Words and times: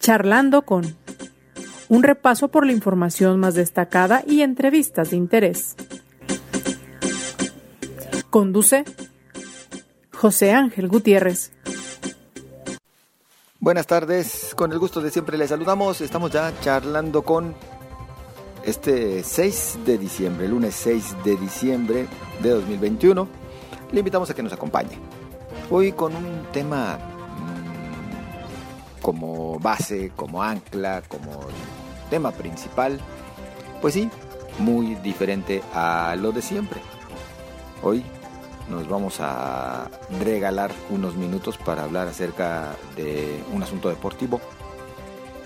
Charlando 0.00 0.62
con 0.62 0.96
un 1.90 2.02
repaso 2.02 2.48
por 2.48 2.64
la 2.64 2.72
información 2.72 3.38
más 3.38 3.54
destacada 3.54 4.22
y 4.26 4.40
entrevistas 4.40 5.10
de 5.10 5.16
interés. 5.18 5.76
Conduce 8.30 8.84
José 10.10 10.52
Ángel 10.52 10.88
Gutiérrez. 10.88 11.52
Buenas 13.58 13.86
tardes, 13.86 14.54
con 14.56 14.72
el 14.72 14.78
gusto 14.78 15.02
de 15.02 15.10
siempre 15.10 15.36
les 15.36 15.50
saludamos. 15.50 16.00
Estamos 16.00 16.30
ya 16.30 16.50
charlando 16.62 17.20
con 17.20 17.54
este 18.64 19.22
6 19.22 19.80
de 19.84 19.98
diciembre, 19.98 20.48
lunes 20.48 20.74
6 20.76 21.16
de 21.24 21.36
diciembre 21.36 22.06
de 22.42 22.48
2021. 22.48 23.28
Le 23.92 23.98
invitamos 23.98 24.30
a 24.30 24.34
que 24.34 24.42
nos 24.42 24.54
acompañe. 24.54 24.98
Hoy 25.70 25.92
con 25.92 26.16
un 26.16 26.46
tema 26.52 26.98
como 29.02 29.58
base, 29.58 30.12
como 30.16 30.42
ancla, 30.42 31.02
como 31.08 31.40
tema 32.10 32.32
principal, 32.32 33.00
pues 33.80 33.94
sí, 33.94 34.10
muy 34.58 34.94
diferente 34.96 35.62
a 35.74 36.16
lo 36.18 36.32
de 36.32 36.42
siempre. 36.42 36.80
Hoy 37.82 38.04
nos 38.68 38.88
vamos 38.88 39.16
a 39.20 39.90
regalar 40.22 40.70
unos 40.90 41.16
minutos 41.16 41.56
para 41.56 41.84
hablar 41.84 42.08
acerca 42.08 42.76
de 42.96 43.42
un 43.52 43.62
asunto 43.62 43.88
deportivo 43.88 44.40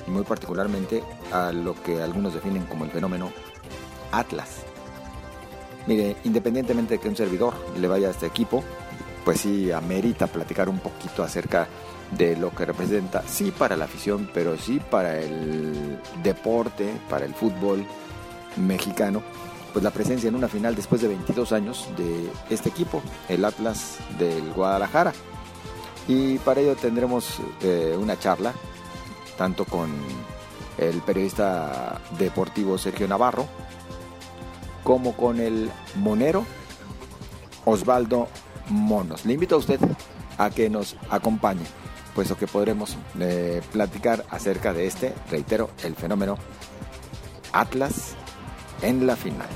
y 0.06 0.10
muy 0.10 0.24
particularmente 0.24 1.02
a 1.32 1.52
lo 1.52 1.80
que 1.82 2.02
algunos 2.02 2.34
definen 2.34 2.64
como 2.66 2.84
el 2.84 2.90
fenómeno 2.90 3.30
Atlas. 4.12 4.64
Mire, 5.86 6.16
independientemente 6.24 6.94
de 6.94 7.00
que 7.00 7.08
un 7.08 7.16
servidor 7.16 7.54
le 7.78 7.88
vaya 7.88 8.08
a 8.08 8.10
este 8.10 8.26
equipo, 8.26 8.64
pues 9.24 9.40
sí 9.40 9.72
amerita 9.72 10.26
platicar 10.26 10.68
un 10.68 10.78
poquito 10.78 11.22
acerca 11.22 11.66
de 12.10 12.36
lo 12.36 12.54
que 12.54 12.66
representa, 12.66 13.22
sí 13.26 13.50
para 13.50 13.76
la 13.76 13.86
afición, 13.86 14.30
pero 14.32 14.56
sí 14.58 14.80
para 14.90 15.18
el 15.20 15.98
deporte, 16.22 16.92
para 17.08 17.24
el 17.24 17.34
fútbol 17.34 17.84
mexicano 18.56 19.22
pues 19.74 19.82
la 19.82 19.90
presencia 19.90 20.28
en 20.28 20.36
una 20.36 20.46
final 20.46 20.76
después 20.76 21.02
de 21.02 21.08
22 21.08 21.50
años 21.50 21.88
de 21.96 22.30
este 22.48 22.68
equipo, 22.68 23.02
el 23.28 23.44
Atlas 23.44 23.98
del 24.20 24.52
Guadalajara. 24.52 25.12
Y 26.06 26.38
para 26.38 26.60
ello 26.60 26.76
tendremos 26.76 27.40
eh, 27.60 27.96
una 27.98 28.16
charla, 28.16 28.52
tanto 29.36 29.64
con 29.64 29.90
el 30.78 31.02
periodista 31.02 32.00
deportivo 32.16 32.78
Sergio 32.78 33.08
Navarro, 33.08 33.48
como 34.84 35.16
con 35.16 35.40
el 35.40 35.68
monero 35.96 36.46
Osvaldo 37.64 38.28
Monos. 38.68 39.24
Le 39.24 39.34
invito 39.34 39.54
a 39.54 39.58
usted 39.58 39.80
a 40.38 40.50
que 40.50 40.68
nos 40.70 40.96
acompañe, 41.10 41.64
puesto 42.14 42.36
que 42.36 42.46
podremos 42.46 42.96
eh, 43.20 43.62
platicar 43.72 44.24
acerca 44.30 44.72
de 44.72 44.86
este, 44.86 45.14
reitero, 45.30 45.70
el 45.82 45.94
fenómeno 45.94 46.36
Atlas 47.52 48.14
en 48.82 49.06
la 49.06 49.16
final. 49.16 49.48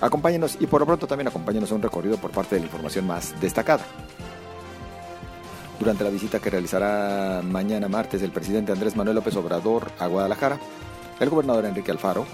Acompáñenos 0.00 0.58
y 0.60 0.66
por 0.66 0.80
lo 0.80 0.86
pronto 0.86 1.06
también 1.06 1.28
acompáñenos 1.28 1.72
a 1.72 1.74
un 1.74 1.82
recorrido 1.82 2.18
por 2.18 2.30
parte 2.30 2.54
de 2.54 2.60
la 2.60 2.66
información 2.66 3.06
más 3.06 3.34
destacada. 3.40 3.84
Durante 5.78 6.04
la 6.04 6.10
visita 6.10 6.38
que 6.38 6.50
realizará 6.50 7.42
mañana 7.42 7.88
martes 7.88 8.22
el 8.22 8.30
presidente 8.30 8.72
Andrés 8.72 8.96
Manuel 8.96 9.16
López 9.16 9.36
Obrador 9.36 9.90
a 9.98 10.06
Guadalajara, 10.06 10.58
el 11.20 11.30
gobernador 11.30 11.64
Enrique 11.66 11.90
Alfaro 11.90 12.26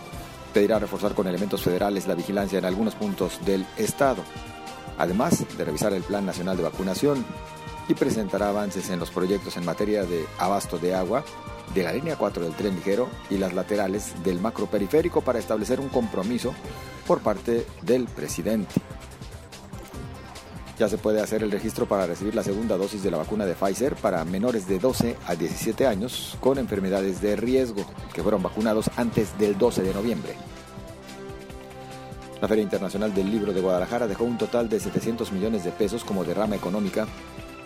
pedirá 0.52 0.78
reforzar 0.78 1.14
con 1.14 1.26
elementos 1.26 1.62
federales 1.62 2.06
la 2.06 2.14
vigilancia 2.14 2.58
en 2.58 2.64
algunos 2.64 2.94
puntos 2.94 3.44
del 3.44 3.66
estado, 3.76 4.22
además 5.02 5.44
de 5.58 5.64
revisar 5.64 5.92
el 5.92 6.04
Plan 6.04 6.24
Nacional 6.24 6.56
de 6.56 6.62
Vacunación 6.62 7.24
y 7.88 7.94
presentará 7.94 8.50
avances 8.50 8.88
en 8.88 9.00
los 9.00 9.10
proyectos 9.10 9.56
en 9.56 9.64
materia 9.64 10.04
de 10.04 10.24
abasto 10.38 10.78
de 10.78 10.94
agua, 10.94 11.24
de 11.74 11.82
la 11.82 11.92
línea 11.92 12.14
4 12.14 12.44
del 12.44 12.54
tren 12.54 12.76
ligero 12.76 13.08
y 13.28 13.36
las 13.36 13.52
laterales 13.52 14.14
del 14.22 14.40
macroperiférico 14.40 15.20
para 15.20 15.40
establecer 15.40 15.80
un 15.80 15.88
compromiso 15.88 16.54
por 17.04 17.20
parte 17.20 17.66
del 17.82 18.04
presidente. 18.04 18.72
Ya 20.78 20.88
se 20.88 20.98
puede 20.98 21.20
hacer 21.20 21.42
el 21.42 21.50
registro 21.50 21.86
para 21.86 22.06
recibir 22.06 22.36
la 22.36 22.44
segunda 22.44 22.76
dosis 22.76 23.02
de 23.02 23.10
la 23.10 23.18
vacuna 23.18 23.44
de 23.44 23.54
Pfizer 23.54 23.96
para 23.96 24.24
menores 24.24 24.68
de 24.68 24.78
12 24.78 25.16
a 25.26 25.34
17 25.34 25.84
años 25.84 26.36
con 26.38 26.58
enfermedades 26.58 27.20
de 27.20 27.34
riesgo 27.34 27.84
que 28.14 28.22
fueron 28.22 28.42
vacunados 28.42 28.88
antes 28.96 29.36
del 29.36 29.58
12 29.58 29.82
de 29.82 29.94
noviembre. 29.94 30.36
La 32.42 32.48
Feria 32.48 32.64
Internacional 32.64 33.14
del 33.14 33.30
Libro 33.30 33.54
de 33.54 33.62
Guadalajara 33.62 34.06
dejó 34.06 34.24
un 34.24 34.36
total 34.36 34.68
de 34.68 34.78
700 34.78 35.32
millones 35.32 35.64
de 35.64 35.70
pesos 35.70 36.04
como 36.04 36.24
derrama 36.24 36.56
económica, 36.56 37.06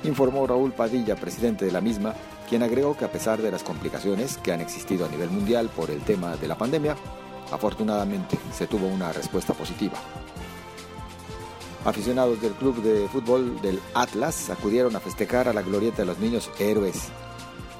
informó 0.04 0.46
Raúl 0.46 0.72
Padilla, 0.72 1.16
presidente 1.16 1.64
de 1.64 1.72
la 1.72 1.80
misma, 1.80 2.14
quien 2.48 2.62
agregó 2.62 2.96
que 2.96 3.04
a 3.04 3.10
pesar 3.10 3.42
de 3.42 3.50
las 3.50 3.64
complicaciones 3.64 4.38
que 4.38 4.52
han 4.52 4.60
existido 4.60 5.04
a 5.04 5.08
nivel 5.08 5.30
mundial 5.30 5.68
por 5.74 5.90
el 5.90 6.02
tema 6.02 6.36
de 6.36 6.46
la 6.46 6.56
pandemia, 6.56 6.94
Afortunadamente 7.50 8.38
se 8.52 8.66
tuvo 8.66 8.86
una 8.86 9.12
respuesta 9.12 9.54
positiva. 9.54 9.94
Aficionados 11.84 12.40
del 12.40 12.52
club 12.54 12.82
de 12.82 13.08
fútbol 13.08 13.60
del 13.62 13.80
Atlas 13.94 14.50
acudieron 14.50 14.96
a 14.96 15.00
festejar 15.00 15.48
a 15.48 15.52
la 15.52 15.62
glorieta 15.62 15.98
de 15.98 16.06
los 16.06 16.18
niños 16.18 16.50
héroes, 16.58 17.08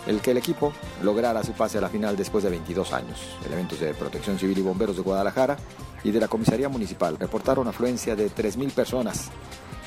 el 0.07 0.21
que 0.21 0.31
el 0.31 0.37
equipo 0.37 0.73
lograra 1.03 1.43
su 1.43 1.53
pase 1.53 1.79
a 1.79 1.81
la 1.81 1.89
final 1.89 2.17
después 2.17 2.45
de 2.45 2.51
22 2.51 2.93
años. 2.93 3.19
Elementos 3.45 3.81
de 3.81 3.95
Protección 3.95 4.39
Civil 4.39 4.59
y 4.59 4.63
Bomberos 4.63 4.97
de 4.97 5.03
Guadalajara 5.03 5.57
y 6.05 6.11
de 6.11 6.21
la 6.21 6.29
Comisaría 6.29 6.69
Municipal 6.69 7.17
reportaron 7.19 7.69
afluencia 7.69 8.15
de 8.15 8.31
3.000 8.31 8.73
personas 8.73 9.31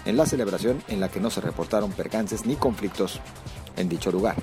en 0.06 0.18
la 0.18 0.26
celebración 0.26 0.82
en 0.88 1.00
la 1.00 1.10
que 1.10 1.20
no 1.20 1.30
se 1.30 1.42
reportaron 1.42 1.92
percances 1.92 2.46
ni 2.46 2.56
conflictos 2.56 3.20
en 3.78 3.90
dicho 3.90 4.12
lugar. 4.12 4.36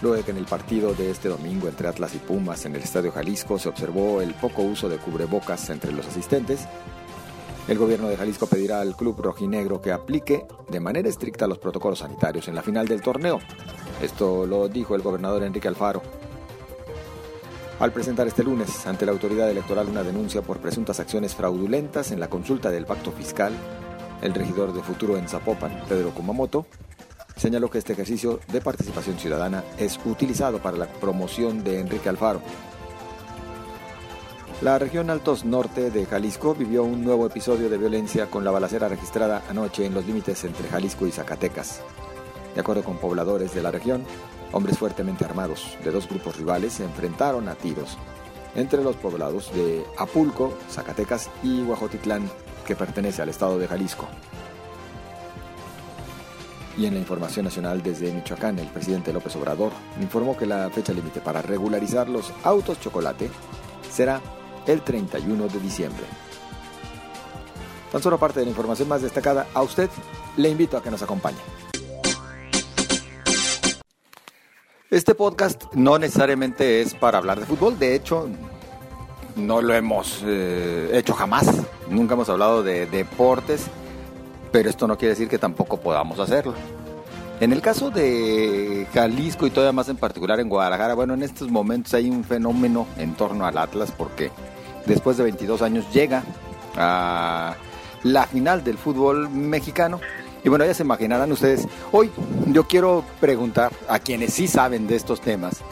Luego 0.00 0.16
de 0.16 0.22
que 0.22 0.30
en 0.30 0.36
el 0.36 0.44
partido 0.44 0.94
de 0.94 1.10
este 1.10 1.28
domingo 1.28 1.68
entre 1.68 1.88
Atlas 1.88 2.14
y 2.14 2.18
Pumas 2.18 2.64
en 2.66 2.76
el 2.76 2.82
Estadio 2.82 3.10
Jalisco 3.10 3.58
se 3.58 3.68
observó 3.68 4.20
el 4.20 4.32
poco 4.34 4.62
uso 4.62 4.88
de 4.88 4.98
cubrebocas 4.98 5.70
entre 5.70 5.92
los 5.92 6.06
asistentes, 6.06 6.68
el 7.68 7.76
gobierno 7.76 8.08
de 8.08 8.16
Jalisco 8.16 8.46
pedirá 8.46 8.80
al 8.80 8.96
club 8.96 9.20
rojinegro 9.20 9.82
que 9.82 9.92
aplique 9.92 10.46
de 10.70 10.80
manera 10.80 11.08
estricta 11.08 11.46
los 11.46 11.58
protocolos 11.58 11.98
sanitarios 11.98 12.48
en 12.48 12.54
la 12.54 12.62
final 12.62 12.88
del 12.88 13.02
torneo. 13.02 13.40
Esto 14.02 14.46
lo 14.46 14.68
dijo 14.68 14.94
el 14.94 15.02
gobernador 15.02 15.42
Enrique 15.42 15.68
Alfaro. 15.68 16.02
Al 17.78 17.92
presentar 17.92 18.26
este 18.26 18.42
lunes 18.42 18.86
ante 18.86 19.04
la 19.04 19.12
autoridad 19.12 19.50
electoral 19.50 19.88
una 19.88 20.02
denuncia 20.02 20.40
por 20.40 20.58
presuntas 20.58 20.98
acciones 20.98 21.34
fraudulentas 21.34 22.10
en 22.10 22.20
la 22.20 22.30
consulta 22.30 22.70
del 22.70 22.86
pacto 22.86 23.12
fiscal, 23.12 23.52
el 24.22 24.34
regidor 24.34 24.72
de 24.72 24.82
futuro 24.82 25.16
en 25.16 25.28
Zapopan, 25.28 25.84
Pedro 25.88 26.10
Kumamoto, 26.10 26.66
señaló 27.36 27.70
que 27.70 27.78
este 27.78 27.92
ejercicio 27.92 28.40
de 28.50 28.60
participación 28.62 29.18
ciudadana 29.18 29.62
es 29.78 30.00
utilizado 30.06 30.58
para 30.58 30.76
la 30.76 30.86
promoción 30.86 31.62
de 31.62 31.80
Enrique 31.80 32.08
Alfaro. 32.08 32.40
La 34.60 34.76
región 34.76 35.08
Altos 35.08 35.44
Norte 35.44 35.88
de 35.92 36.04
Jalisco 36.04 36.52
vivió 36.52 36.82
un 36.82 37.04
nuevo 37.04 37.24
episodio 37.24 37.70
de 37.70 37.78
violencia 37.78 38.26
con 38.26 38.42
la 38.42 38.50
balacera 38.50 38.88
registrada 38.88 39.44
anoche 39.48 39.86
en 39.86 39.94
los 39.94 40.04
límites 40.04 40.42
entre 40.42 40.68
Jalisco 40.68 41.06
y 41.06 41.12
Zacatecas. 41.12 41.80
De 42.56 42.60
acuerdo 42.60 42.82
con 42.82 42.98
pobladores 42.98 43.54
de 43.54 43.62
la 43.62 43.70
región, 43.70 44.02
hombres 44.50 44.76
fuertemente 44.76 45.24
armados 45.24 45.78
de 45.84 45.92
dos 45.92 46.08
grupos 46.08 46.36
rivales 46.36 46.72
se 46.72 46.84
enfrentaron 46.84 47.48
a 47.48 47.54
tiros 47.54 47.96
entre 48.56 48.82
los 48.82 48.96
poblados 48.96 49.54
de 49.54 49.84
Apulco, 49.96 50.52
Zacatecas 50.68 51.30
y 51.44 51.62
Huajotitlán, 51.62 52.28
que 52.66 52.74
pertenece 52.74 53.22
al 53.22 53.28
estado 53.28 53.60
de 53.60 53.68
Jalisco. 53.68 54.08
Y 56.76 56.86
en 56.86 56.94
la 56.94 57.00
información 57.00 57.44
nacional 57.44 57.80
desde 57.80 58.12
Michoacán, 58.12 58.58
el 58.58 58.66
presidente 58.66 59.12
López 59.12 59.36
Obrador 59.36 59.70
informó 60.00 60.36
que 60.36 60.46
la 60.46 60.68
fecha 60.70 60.92
límite 60.92 61.20
para 61.20 61.42
regularizar 61.42 62.08
los 62.08 62.32
autos 62.42 62.80
chocolate 62.80 63.30
será 63.88 64.20
el 64.68 64.82
31 64.82 65.48
de 65.48 65.58
diciembre. 65.58 66.04
Tan 67.90 68.02
solo 68.02 68.18
parte 68.18 68.38
de 68.38 68.46
la 68.46 68.50
información 68.50 68.88
más 68.88 69.02
destacada, 69.02 69.46
a 69.54 69.62
usted 69.62 69.90
le 70.36 70.48
invito 70.48 70.76
a 70.76 70.82
que 70.82 70.90
nos 70.90 71.02
acompañe. 71.02 71.38
Este 74.90 75.14
podcast 75.14 75.64
no 75.74 75.98
necesariamente 75.98 76.80
es 76.80 76.94
para 76.94 77.18
hablar 77.18 77.40
de 77.40 77.46
fútbol, 77.46 77.78
de 77.78 77.94
hecho 77.94 78.28
no 79.34 79.60
lo 79.60 79.74
hemos 79.74 80.22
eh, 80.24 80.90
hecho 80.92 81.14
jamás, 81.14 81.46
nunca 81.90 82.14
hemos 82.14 82.28
hablado 82.28 82.62
de 82.62 82.86
deportes 82.86 83.68
pero 84.50 84.70
esto 84.70 84.86
no 84.86 84.96
quiere 84.96 85.10
decir 85.10 85.28
que 85.28 85.38
tampoco 85.38 85.78
podamos 85.78 86.18
hacerlo. 86.18 86.54
En 87.40 87.52
el 87.52 87.60
caso 87.60 87.90
de 87.90 88.86
Jalisco 88.92 89.46
y 89.46 89.50
todavía 89.50 89.72
más 89.72 89.88
en 89.88 89.96
particular 89.96 90.40
en 90.40 90.48
Guadalajara, 90.48 90.94
bueno, 90.94 91.14
en 91.14 91.22
estos 91.22 91.50
momentos 91.50 91.94
hay 91.94 92.10
un 92.10 92.24
fenómeno 92.24 92.86
en 92.96 93.14
torno 93.14 93.46
al 93.46 93.58
Atlas 93.58 93.92
porque 93.96 94.30
después 94.86 95.16
de 95.16 95.24
22 95.24 95.62
años 95.62 95.84
llega 95.92 96.22
a 96.76 97.56
la 98.02 98.26
final 98.26 98.64
del 98.64 98.78
fútbol 98.78 99.28
mexicano. 99.30 100.00
Y 100.44 100.48
bueno, 100.48 100.64
ya 100.64 100.74
se 100.74 100.84
imaginarán 100.84 101.32
ustedes, 101.32 101.66
hoy 101.90 102.10
yo 102.46 102.66
quiero 102.68 103.04
preguntar 103.20 103.72
a 103.88 103.98
quienes 103.98 104.32
sí 104.34 104.46
saben 104.46 104.86
de 104.86 104.94
estos 104.96 105.20
temas 105.20 105.62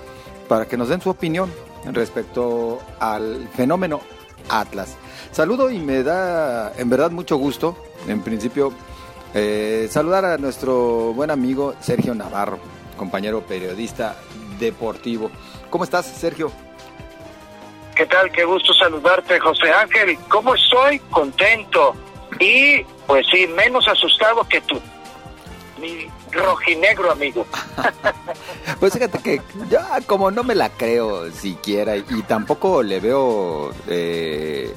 para 0.49 0.67
que 0.67 0.77
nos 0.77 0.89
den 0.89 1.01
su 1.01 1.11
opinión 1.11 1.51
respecto 1.93 2.81
al 2.99 3.49
fenómeno 3.55 4.01
Atlas. 4.49 4.97
Saludo 5.33 5.71
y 5.71 5.79
me 5.79 6.03
da 6.03 6.73
en 6.77 6.91
verdad 6.91 7.11
mucho 7.11 7.37
gusto, 7.37 7.77
en 8.09 8.23
principio, 8.23 8.73
eh, 9.35 9.89
saludar 9.91 10.25
a 10.25 10.39
nuestro 10.39 11.13
buen 11.15 11.31
amigo 11.31 11.75
Sergio 11.81 12.15
Navarro, 12.15 12.59
compañero 12.97 13.43
periodista 13.43 14.17
deportivo. 14.59 15.31
¿Cómo 15.71 15.85
estás, 15.85 16.07
Sergio? 16.07 16.51
¿Qué 17.97 18.05
tal? 18.05 18.31
Qué 18.31 18.45
gusto 18.45 18.75
saludarte, 18.75 19.41
José 19.41 19.73
Ángel. 19.73 20.19
¿Cómo 20.29 20.55
estoy? 20.55 20.99
Contento. 21.11 21.95
Y, 22.39 22.83
pues 23.07 23.27
sí, 23.33 23.47
menos 23.47 23.89
asustado 23.89 24.47
que 24.47 24.61
tú. 24.61 24.79
Mi 25.81 26.07
rojinegro 26.31 27.11
amigo. 27.11 27.47
pues 28.81 28.93
fíjate 28.93 29.19
que 29.21 29.41
ya 29.71 29.99
como 30.07 30.31
no 30.31 30.43
me 30.43 30.55
la 30.55 30.69
creo 30.69 31.31
siquiera 31.31 31.97
y 31.97 32.23
tampoco 32.29 32.83
le 32.83 33.01
veo 33.01 33.73
eh, 33.89 34.75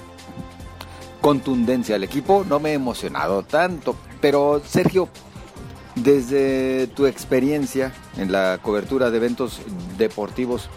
contundencia 1.19 1.95
al 1.95 2.05
equipo, 2.05 2.45
no 2.47 2.61
me 2.61 2.71
he 2.71 2.73
emocionado 2.73 3.43
tanto. 3.43 3.97
Pero 4.21 4.61
Sergio, 4.65 5.09
desde 5.95 6.87
tu 6.87 7.05
experiencia 7.05 7.91
en 8.15 8.31
la 8.31 8.59
cobertura 8.61 9.11
de 9.11 9.17
eventos 9.17 9.59
deportivos, 9.97 10.69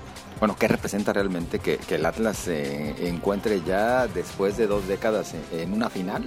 bueno, 0.43 0.57
¿qué 0.59 0.67
representa 0.67 1.13
realmente 1.13 1.61
que, 1.61 1.79
el 1.89 2.05
Atlas 2.05 2.37
se 2.37 3.07
encuentre 3.07 3.61
ya 3.65 4.09
después 4.09 4.57
de 4.57 4.67
dos 4.67 4.89
décadas 4.89 5.37
en, 5.53 5.73
una 5.73 5.89
final? 5.89 6.25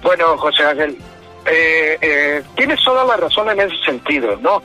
Bueno, 0.00 0.38
José 0.38 0.62
Ángel, 0.62 0.96
eh, 1.44 1.98
eh, 2.00 2.44
tienes 2.54 2.78
toda 2.84 3.04
la 3.04 3.16
razón 3.16 3.50
en 3.50 3.58
ese 3.58 3.74
sentido, 3.84 4.36
¿no? 4.36 4.62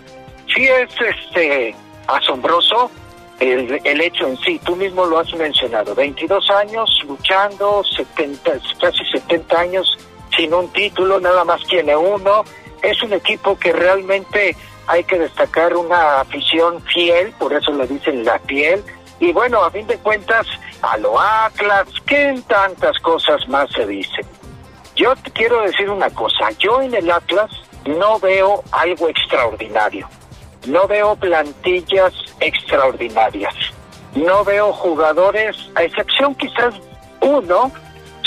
Sí 0.54 0.68
es 0.68 0.88
este 1.02 1.76
asombroso 2.06 2.92
el, 3.40 3.82
el, 3.84 4.02
hecho 4.02 4.28
en 4.28 4.38
sí, 4.38 4.62
tú 4.64 4.76
mismo 4.76 5.04
lo 5.08 5.18
has 5.18 5.34
mencionado, 5.34 5.96
22 5.96 6.48
años 6.52 6.92
luchando, 7.08 7.84
70, 7.86 8.52
casi 8.80 9.04
70 9.12 9.60
años 9.60 9.98
sin 10.38 10.54
un 10.54 10.72
título, 10.74 11.20
nada 11.20 11.44
más 11.44 11.64
tiene 11.64 11.96
uno, 11.96 12.44
es 12.84 13.02
un 13.02 13.14
equipo 13.14 13.58
que 13.58 13.74
realmente 13.74 14.56
hay 14.90 15.04
que 15.04 15.20
destacar 15.20 15.78
una 15.78 16.22
afición 16.22 16.82
fiel, 16.82 17.32
por 17.38 17.54
eso 17.54 17.72
le 17.74 17.86
dicen 17.86 18.26
la 18.26 18.40
piel, 18.40 18.84
y 19.20 19.32
bueno, 19.32 19.64
a 19.64 19.70
fin 19.70 19.86
de 19.86 20.00
cuentas, 20.00 20.48
a 20.82 20.98
lo 20.98 21.20
Atlas, 21.20 21.88
que 22.08 22.30
en 22.30 22.42
tantas 22.42 22.98
cosas 22.98 23.48
más 23.48 23.70
se 23.72 23.86
dice. 23.86 24.26
Yo 24.96 25.16
te 25.16 25.30
quiero 25.30 25.62
decir 25.62 25.92
una 25.92 26.10
cosa, 26.10 26.50
yo 26.58 26.82
en 26.82 26.96
el 26.96 27.12
Atlas 27.12 27.52
no 27.86 28.20
veo 28.20 28.64
algo 28.72 29.08
extraordinario, 29.10 30.10
no 30.66 30.88
veo 30.88 31.16
plantillas 31.16 32.12
extraordinarias, 32.40 33.54
no 34.16 34.44
veo 34.44 34.74
jugadores, 34.74 35.56
a 35.76 35.84
excepción 35.84 36.34
quizás 36.34 36.74
uno, 37.22 37.72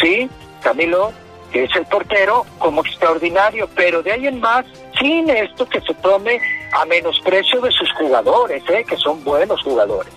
¿sí? 0.01 0.31
Camilo, 0.63 1.13
que 1.51 1.65
es 1.65 1.75
el 1.75 1.87
portero, 1.87 2.47
como 2.61 2.83
extraordinario, 2.83 3.69
pero 3.75 4.01
de 4.01 4.13
ahí 4.13 4.29
en 4.29 4.39
más, 4.39 4.65
sin 5.03 5.29
esto 5.29 5.69
que 5.69 5.81
se 5.81 5.95
tome 5.95 6.41
a 6.73 6.85
menosprecio 6.85 7.61
de 7.61 7.73
sus 7.73 7.93
jugadores, 7.95 8.63
¿eh? 8.71 8.85
que 8.89 8.97
son 8.97 9.23
buenos 9.25 9.61
jugadores. 9.63 10.13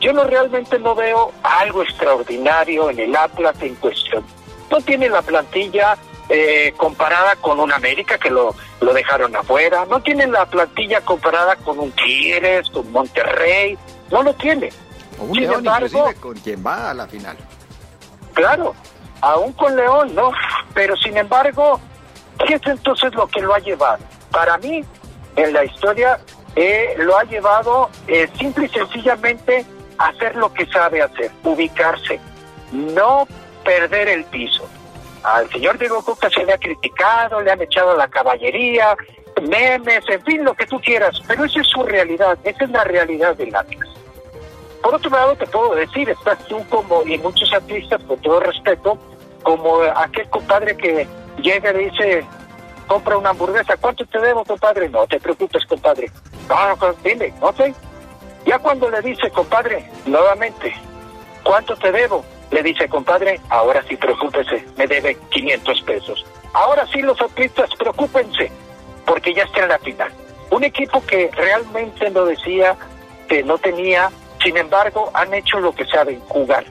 Yo 0.00 0.12
no 0.12 0.24
realmente 0.24 0.78
no 0.78 0.94
veo 0.94 1.32
algo 1.42 1.82
extraordinario 1.82 2.88
en 2.90 2.98
el 2.98 3.14
Atlas 3.14 3.54
en 3.60 3.74
cuestión 3.76 4.24
no 4.72 4.80
tiene 4.80 5.08
la 5.10 5.20
plantilla 5.20 5.96
eh, 6.30 6.72
comparada 6.78 7.36
con 7.36 7.60
un 7.60 7.70
América 7.72 8.16
que 8.18 8.30
lo, 8.30 8.54
lo 8.80 8.94
dejaron 8.94 9.36
afuera, 9.36 9.84
no 9.84 10.00
tiene 10.00 10.26
la 10.26 10.46
plantilla 10.46 11.02
comparada 11.02 11.56
con 11.56 11.78
un 11.78 11.92
Tigres, 11.92 12.70
con 12.70 12.90
Monterrey, 12.90 13.76
no 14.10 14.22
lo 14.22 14.32
tiene. 14.34 14.70
O 15.18 15.24
un 15.24 15.38
León 15.38 15.64
inclusive 15.64 16.14
con 16.14 16.34
quien 16.38 16.64
va 16.66 16.90
a 16.90 16.94
la 16.94 17.06
final. 17.06 17.36
Claro, 18.32 18.74
aún 19.20 19.52
con 19.52 19.76
León, 19.76 20.14
¿no? 20.14 20.32
Pero 20.72 20.96
sin 20.96 21.18
embargo, 21.18 21.78
¿qué 22.46 22.54
es 22.54 22.62
entonces 22.64 23.14
lo 23.14 23.26
que 23.28 23.42
lo 23.42 23.54
ha 23.54 23.58
llevado? 23.58 24.02
Para 24.32 24.58
mí, 24.58 24.84
en 25.36 25.52
la 25.52 25.64
historia, 25.64 26.18
eh, 26.56 26.94
lo 26.98 27.16
ha 27.16 27.24
llevado 27.24 27.90
eh, 28.08 28.28
simple 28.38 28.66
y 28.66 28.68
sencillamente 28.68 29.64
a 29.98 30.08
hacer 30.08 30.36
lo 30.36 30.52
que 30.52 30.66
sabe 30.66 31.02
hacer, 31.02 31.30
ubicarse, 31.44 32.18
no 32.72 33.26
perder 33.64 34.08
el 34.08 34.24
piso. 34.24 34.68
Al 35.22 35.48
señor 35.50 35.78
Diego 35.78 36.02
Coca 36.02 36.28
se 36.30 36.44
le 36.44 36.52
ha 36.52 36.58
criticado, 36.58 37.40
le 37.40 37.52
han 37.52 37.60
echado 37.62 37.96
la 37.96 38.08
caballería, 38.08 38.96
memes, 39.40 40.04
en 40.08 40.22
fin, 40.22 40.44
lo 40.44 40.54
que 40.54 40.66
tú 40.66 40.80
quieras, 40.80 41.20
pero 41.26 41.44
esa 41.44 41.60
es 41.60 41.66
su 41.68 41.82
realidad, 41.84 42.38
esa 42.44 42.64
es 42.64 42.70
la 42.70 42.84
realidad 42.84 43.36
del 43.36 43.54
Atlas. 43.54 43.88
Por 44.82 44.94
otro 44.96 45.10
lado, 45.10 45.36
te 45.36 45.46
puedo 45.46 45.74
decir, 45.74 46.08
estás 46.10 46.38
tú 46.48 46.64
como, 46.68 47.02
y 47.04 47.16
muchos 47.18 47.52
artistas, 47.52 48.02
con 48.02 48.18
todo 48.20 48.40
respeto, 48.40 48.98
como 49.42 49.82
aquel 49.82 50.28
compadre 50.30 50.76
que 50.76 51.06
llega 51.40 51.72
y 51.72 51.90
dice, 51.90 52.26
compra 52.92 53.16
una 53.16 53.30
hamburguesa, 53.30 53.74
¿cuánto 53.78 54.04
te 54.04 54.18
debo, 54.20 54.44
compadre? 54.44 54.86
No 54.90 55.06
te 55.06 55.18
preocupes, 55.18 55.64
compadre. 55.64 56.10
No, 56.46 56.76
no 57.40 57.52
sé. 57.54 57.74
Ya 58.44 58.58
cuando 58.58 58.90
le 58.90 59.00
dice, 59.00 59.30
compadre, 59.30 59.90
nuevamente, 60.04 60.74
¿cuánto 61.42 61.74
te 61.76 61.90
debo? 61.90 62.22
le 62.50 62.62
dice, 62.62 62.86
compadre, 62.86 63.40
ahora 63.48 63.82
sí 63.88 63.96
preocúpese, 63.96 64.66
me 64.76 64.86
debe 64.86 65.16
500 65.30 65.82
pesos. 65.82 66.26
Ahora 66.52 66.86
sí 66.92 67.00
los 67.00 67.18
atletas, 67.18 67.70
preocúpense, 67.78 68.52
porque 69.06 69.32
ya 69.32 69.44
está 69.44 69.62
en 69.62 69.68
la 69.70 69.78
final. 69.78 70.12
Un 70.50 70.62
equipo 70.62 71.02
que 71.06 71.30
realmente 71.32 72.10
no 72.10 72.26
decía 72.26 72.76
que 73.26 73.42
no 73.42 73.56
tenía, 73.56 74.10
sin 74.44 74.58
embargo, 74.58 75.10
han 75.14 75.32
hecho 75.32 75.60
lo 75.60 75.72
que 75.74 75.86
saben, 75.86 76.20
jugar. 76.28 76.66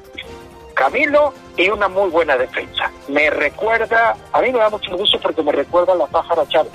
Camilo 0.73 1.33
y 1.57 1.69
una 1.69 1.87
muy 1.87 2.09
buena 2.09 2.37
defensa. 2.37 2.91
Me 3.07 3.29
recuerda, 3.29 4.15
a 4.31 4.41
mí 4.41 4.51
me 4.51 4.59
da 4.59 4.69
mucho 4.69 4.95
gusto 4.97 5.19
porque 5.21 5.43
me 5.43 5.51
recuerda 5.51 5.93
a 5.93 5.97
la 5.97 6.07
pájara 6.07 6.47
Chávez. 6.47 6.71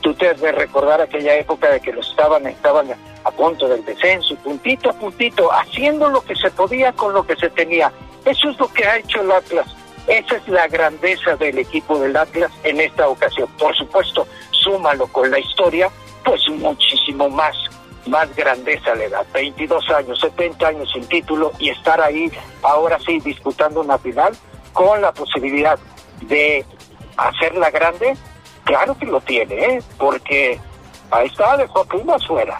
Tú 0.00 0.14
te 0.14 0.32
de 0.32 0.52
recordar 0.52 1.00
aquella 1.00 1.34
época 1.34 1.68
de 1.70 1.80
que 1.80 1.92
los 1.92 2.08
estaban, 2.08 2.46
estaban 2.46 2.88
a 3.24 3.30
punto 3.30 3.68
del 3.68 3.84
descenso, 3.84 4.34
puntito 4.36 4.90
a 4.90 4.92
puntito, 4.94 5.52
haciendo 5.52 6.08
lo 6.08 6.22
que 6.22 6.34
se 6.34 6.50
podía 6.50 6.92
con 6.92 7.12
lo 7.12 7.26
que 7.26 7.36
se 7.36 7.50
tenía. 7.50 7.92
Eso 8.24 8.50
es 8.50 8.58
lo 8.58 8.68
que 8.68 8.84
ha 8.86 8.96
hecho 8.96 9.20
el 9.20 9.30
Atlas. 9.30 9.66
Esa 10.06 10.36
es 10.36 10.48
la 10.48 10.66
grandeza 10.68 11.36
del 11.36 11.58
equipo 11.58 11.98
del 11.98 12.16
Atlas 12.16 12.50
en 12.64 12.80
esta 12.80 13.08
ocasión. 13.08 13.48
Por 13.58 13.76
supuesto, 13.76 14.26
súmalo 14.50 15.06
con 15.08 15.30
la 15.30 15.38
historia, 15.38 15.90
pues 16.24 16.40
muchísimo 16.48 17.28
más, 17.28 17.56
más 18.06 18.34
grandeza 18.34 18.94
le 18.94 19.08
da. 19.08 19.24
22 19.32 19.90
años, 19.90 20.20
70 20.20 20.66
años 20.66 20.90
sin 20.92 21.06
título 21.06 21.52
y 21.58 21.70
estar 21.70 22.00
ahí, 22.00 22.30
ahora 22.62 22.98
sí, 23.04 23.20
disputando 23.20 23.80
una 23.80 23.98
final 23.98 24.32
con 24.72 25.00
la 25.00 25.12
posibilidad 25.12 25.78
de 26.22 26.64
hacerla 27.16 27.70
grande, 27.70 28.16
claro 28.64 28.96
que 28.96 29.06
lo 29.06 29.20
tiene, 29.20 29.54
¿eh? 29.54 29.82
porque 29.98 30.58
ahí 31.10 31.26
está, 31.26 31.56
dejó 31.56 31.80
a 31.80 31.84
Pumas 31.84 32.26
fuera. 32.26 32.58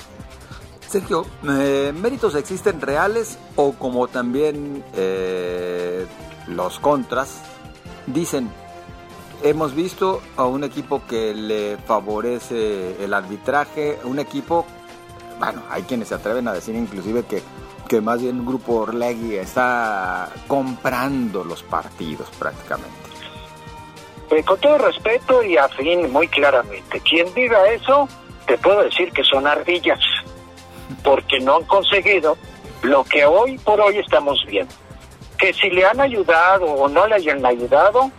Sergio, 0.86 1.24
eh, 1.48 1.92
¿méritos 1.94 2.34
existen 2.34 2.80
reales 2.80 3.38
o 3.54 3.72
como 3.74 4.08
también 4.08 4.82
eh, 4.94 6.04
los 6.48 6.80
contras 6.80 7.42
dicen, 8.06 8.50
hemos 9.42 9.74
visto 9.74 10.20
a 10.36 10.44
un 10.44 10.64
equipo 10.64 11.02
que 11.06 11.32
le 11.32 11.76
favorece 11.86 13.04
el 13.04 13.14
arbitraje, 13.14 13.98
un 14.04 14.18
equipo, 14.18 14.66
bueno, 15.40 15.62
hay 15.70 15.82
quienes 15.82 16.08
se 16.08 16.14
atreven 16.14 16.46
a 16.46 16.52
decir 16.52 16.76
inclusive 16.76 17.24
que, 17.24 17.42
que 17.88 18.00
más 18.00 18.20
bien 18.20 18.40
un 18.40 18.46
grupo 18.46 18.82
Orlegui 18.82 19.36
está 19.36 20.28
comprando 20.46 21.42
los 21.42 21.62
partidos 21.62 22.28
prácticamente. 22.38 22.90
Eh, 24.30 24.44
con 24.44 24.60
todo 24.60 24.78
respeto 24.78 25.42
y 25.42 25.56
a 25.56 25.66
fin 25.70 26.12
muy 26.12 26.28
claramente, 26.28 27.00
quien 27.00 27.32
diga 27.34 27.68
eso, 27.70 28.06
te 28.46 28.56
puedo 28.58 28.82
decir 28.82 29.10
que 29.12 29.24
son 29.24 29.46
ardillas 29.46 29.98
porque 31.02 31.40
no 31.40 31.56
han 31.56 31.64
conseguido 31.64 32.36
lo 32.82 33.02
que 33.04 33.24
hoy 33.24 33.58
por 33.58 33.80
hoy 33.80 33.98
estamos 33.98 34.44
viendo. 34.46 34.72
Que 35.38 35.54
si 35.54 35.70
le 35.70 35.86
han 35.86 36.00
ayudado 36.00 36.66
o 36.66 36.88
no 36.88 37.06
le 37.06 37.14
hayan 37.14 37.44
ayudado, 37.44 38.12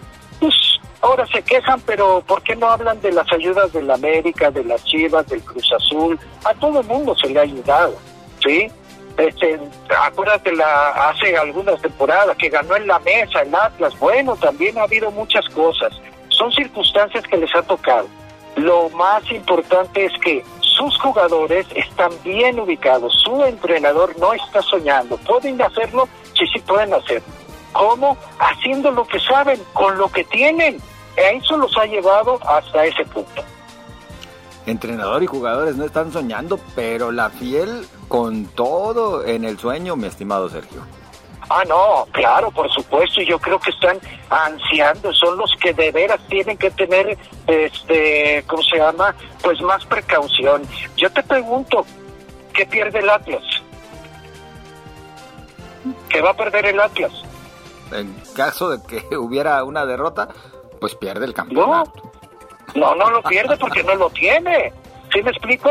ahora 1.02 1.26
se 1.28 1.42
quejan, 1.42 1.82
pero 1.82 2.22
¿por 2.26 2.42
qué 2.44 2.56
no 2.56 2.70
hablan 2.70 3.00
de 3.02 3.12
las 3.12 3.32
ayudas 3.32 3.72
de 3.74 3.82
la 3.82 3.96
América, 3.96 4.52
de 4.52 4.64
las 4.64 4.84
Chivas, 4.86 5.28
del 5.28 5.42
Cruz 5.42 5.72
Azul? 5.74 6.20
A 6.46 6.54
todo 6.56 6.82
el 6.82 6.88
mundo 6.88 7.16
se 7.16 7.30
le 7.30 7.40
ha 7.40 7.44
ayudado, 7.44 7.96
¿sí? 8.44 8.72
Este, 9.18 9.60
acuérdate 10.02 10.56
la, 10.56 11.10
hace 11.10 11.36
algunas 11.38 11.82
temporadas 11.82 12.36
que 12.38 12.50
ganó 12.50 12.76
en 12.76 12.88
la 12.88 13.00
mesa 13.00 13.42
el 13.42 13.54
Atlas. 13.54 13.98
Bueno, 14.00 14.36
también 14.36 14.78
ha 14.78 14.84
habido 14.84 15.12
muchas 15.12 15.48
cosas. 15.50 15.94
Son 16.30 16.52
circunstancias 16.52 17.24
que 17.28 17.38
les 17.38 17.54
ha 17.56 17.62
tocado. 17.62 18.08
Lo 18.56 18.90
más 18.90 19.30
importante 19.32 20.06
es 20.06 20.14
que 20.22 20.44
sus 20.60 20.98
jugadores 21.00 21.66
están 21.76 22.12
bien 22.24 22.60
ubicados, 22.60 23.14
su 23.24 23.44
entrenador 23.44 24.18
no 24.20 24.34
está 24.34 24.62
soñando, 24.62 25.18
pueden 25.18 25.62
hacerlo, 25.62 26.08
sí, 26.38 26.46
sí 26.52 26.60
pueden 26.60 26.94
hacerlo. 26.94 27.28
¿Cómo? 27.72 28.18
Haciendo 28.40 28.92
lo 28.92 29.06
que 29.06 29.20
saben, 29.20 29.62
con 29.74 29.98
lo 29.98 30.10
que 30.10 30.24
tienen. 30.26 30.78
Eso 31.16 31.58
los 31.58 31.76
ha 31.78 31.86
llevado 31.86 32.40
hasta 32.48 32.86
ese 32.86 33.06
punto. 33.06 33.44
Entrenador 34.66 35.24
y 35.24 35.28
jugadores 35.28 35.76
no 35.76 35.86
están 35.86 36.12
soñando, 36.12 36.60
pero 36.76 37.12
la 37.12 37.30
fiel 37.30 37.88
con 38.08 38.46
todo 38.46 39.26
en 39.26 39.44
el 39.44 39.58
sueño, 39.58 39.96
mi 39.96 40.08
estimado 40.08 40.50
Sergio. 40.50 40.82
Ah, 41.50 41.64
no, 41.68 42.08
claro, 42.12 42.50
por 42.52 42.72
supuesto, 42.72 43.22
y 43.22 43.26
yo 43.26 43.38
creo 43.38 43.60
que 43.60 43.72
están 43.72 44.00
ansiando, 44.30 45.12
son 45.12 45.38
los 45.38 45.52
que 45.60 45.74
de 45.74 45.92
veras 45.92 46.22
tienen 46.30 46.58
que 46.58 46.72
tener, 46.72 47.18
este, 47.46 48.44
¿cómo 48.48 48.64
se 48.64 48.78
llama? 48.78 49.14
Pues 49.42 49.60
más 49.62 49.86
precaución. 49.86 50.62
Yo 50.96 51.12
te 51.12 51.22
pregunto, 51.24 51.86
¿qué 52.54 52.66
pierde 52.66 53.00
el 53.00 53.10
Atlas? 53.10 53.44
¿Qué 56.08 56.22
va 56.22 56.30
a 56.30 56.38
perder 56.38 56.68
el 56.68 56.80
Atlas? 56.80 57.12
En 57.92 58.16
caso 58.34 58.70
de 58.70 58.82
que 58.84 59.16
hubiera 59.18 59.62
una 59.66 59.86
derrota, 59.86 60.30
pues 60.82 60.96
pierde 60.96 61.26
el 61.26 61.34
campeonato. 61.34 62.12
No, 62.74 62.96
no, 62.96 62.96
no 62.96 63.12
lo 63.12 63.22
pierde 63.22 63.56
porque 63.56 63.84
no 63.84 63.96
lo 63.96 64.10
tiene. 64.10 64.74
¿Sí 65.14 65.22
me 65.22 65.30
explico? 65.30 65.70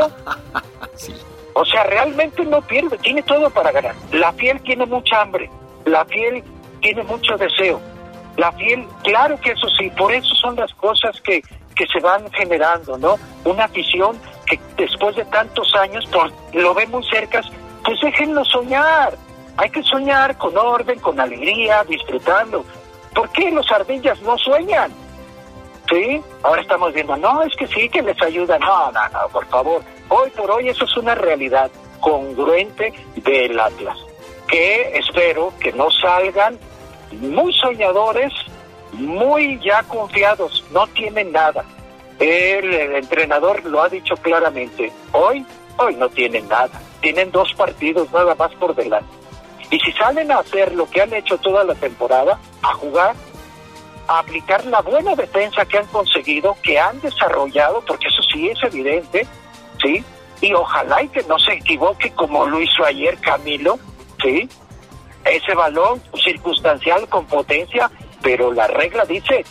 sí. 0.95 1.12
O 1.55 1.64
sea, 1.64 1.83
realmente 1.85 2.45
no 2.45 2.62
pierde, 2.62 2.97
tiene 2.99 3.23
todo 3.25 3.50
para 3.50 3.73
ganar. 3.73 3.95
La 4.12 4.33
piel 4.33 4.61
tiene 4.62 4.87
mucha 4.87 5.21
hambre. 5.21 5.50
La 5.85 6.05
piel 6.05 6.45
tiene 6.81 7.02
mucho 7.02 7.37
deseo. 7.37 7.81
La 8.37 8.52
piel, 8.52 8.87
claro 9.02 9.38
que 9.40 9.50
eso 9.50 9.69
sí, 9.76 9.90
por 9.90 10.14
eso 10.14 10.33
son 10.37 10.55
las 10.55 10.73
cosas 10.75 11.21
que, 11.23 11.43
que 11.75 11.87
se 11.88 11.99
van 11.99 12.31
generando, 12.31 12.97
¿no? 12.97 13.17
Una 13.45 13.64
afición 13.64 14.17
que 14.47 14.61
después 14.79 15.17
de 15.17 15.25
tantos 15.25 15.75
años, 15.75 16.07
por, 16.07 16.31
lo 16.55 16.73
ven 16.73 16.90
muy 16.93 17.05
cerca, 17.11 17.43
pues 17.85 18.00
déjenlo 18.00 18.45
soñar. 18.45 19.17
Hay 19.57 19.71
que 19.71 19.83
soñar 19.83 20.38
con 20.38 20.57
orden, 20.57 21.00
con 21.00 21.19
alegría, 21.19 21.83
disfrutando. 21.85 22.64
¿Por 23.14 23.31
qué 23.31 23.50
los 23.50 23.71
ardillas 23.71 24.21
no 24.23 24.37
sueñan? 24.38 24.93
¿Sí? 25.88 26.23
Ahora 26.43 26.62
estamos 26.62 26.93
viendo, 26.93 27.17
no, 27.17 27.43
es 27.43 27.55
que 27.57 27.67
sí, 27.67 27.88
que 27.88 28.02
les 28.02 28.21
ayuda. 28.23 28.59
No, 28.59 28.93
no, 28.93 29.09
no, 29.09 29.29
por 29.33 29.47
favor. 29.47 29.83
Hoy 30.09 30.31
por 30.31 30.50
hoy 30.50 30.69
eso 30.69 30.85
es 30.85 30.97
una 30.97 31.14
realidad 31.14 31.71
congruente 32.00 32.93
del 33.17 33.59
Atlas 33.59 33.99
que 34.50 34.99
espero 34.99 35.52
que 35.61 35.73
no 35.73 35.90
salgan 35.90 36.59
muy 37.12 37.52
soñadores, 37.55 38.33
muy 38.93 39.59
ya 39.61 39.83
confiados, 39.85 40.64
no 40.73 40.87
tienen 40.88 41.33
nada. 41.33 41.64
El, 42.19 42.75
entrenador 42.97 43.64
lo 43.64 43.83
ha 43.83 43.88
dicho 43.88 44.17
claramente, 44.17 44.93
hoy, 45.12 45.47
hoy 45.79 45.95
no 45.95 46.09
tienen 46.09 46.49
nada, 46.49 46.81
tienen 47.00 47.31
dos 47.31 47.55
partidos 47.55 48.12
nada 48.12 48.35
más 48.35 48.52
por 48.55 48.75
delante. 48.75 49.20
Y 49.71 49.79
si 49.79 49.93
salen 49.93 50.31
a 50.33 50.39
hacer 50.39 50.75
lo 50.75 50.89
que 50.91 51.00
han 51.00 51.12
hecho 51.15 51.39
toda 51.39 51.65
la 51.65 51.75
temporada, 51.75 52.39
a 52.62 52.75
jugar, 52.75 53.15
a 54.09 54.19
aplicar 54.19 54.65
la 54.67 54.81
buena 54.83 55.15
defensa 55.15 55.65
que 55.65 55.79
han 55.79 55.87
conseguido, 55.87 56.57
que 56.62 56.79
han 56.79 57.00
desarrollado, 57.00 57.83
porque 57.87 58.09
eso 58.09 58.23
sí 58.23 58.49
es 58.49 58.59
evidente, 58.65 59.27
¿sí? 59.81 60.05
Y 60.41 60.53
ojalá 60.53 61.03
y 61.03 61.09
que 61.09 61.23
no 61.25 61.39
se 61.39 61.53
equivoque 61.53 62.12
como 62.12 62.47
lo 62.47 62.61
hizo 62.61 62.85
ayer 62.85 63.17
Camilo, 63.19 63.79
¿sí? 64.21 64.49
Ese 65.25 65.55
balón 65.55 66.03
circunstancial 66.25 67.09
con 67.09 67.27
potencia, 67.27 67.91
pero 68.23 68.53
la 68.53 68.67
regla 68.67 69.05
dice, 69.05 69.45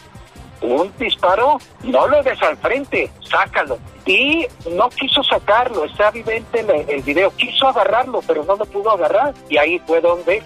un 0.61 0.91
disparo, 0.97 1.57
no 1.83 2.07
lo 2.07 2.21
des 2.23 2.41
al 2.41 2.57
frente, 2.57 3.09
sácalo. 3.21 3.77
Y 4.05 4.47
no 4.71 4.89
quiso 4.89 5.23
sacarlo, 5.23 5.85
está 5.85 6.09
evidente 6.09 6.61
el, 6.61 6.89
el 6.89 7.01
video, 7.03 7.31
quiso 7.35 7.67
agarrarlo, 7.67 8.21
pero 8.25 8.43
no 8.43 8.55
lo 8.55 8.65
pudo 8.65 8.91
agarrar. 8.91 9.33
Y 9.49 9.57
ahí 9.57 9.79
fue 9.85 10.01
donde 10.01 10.41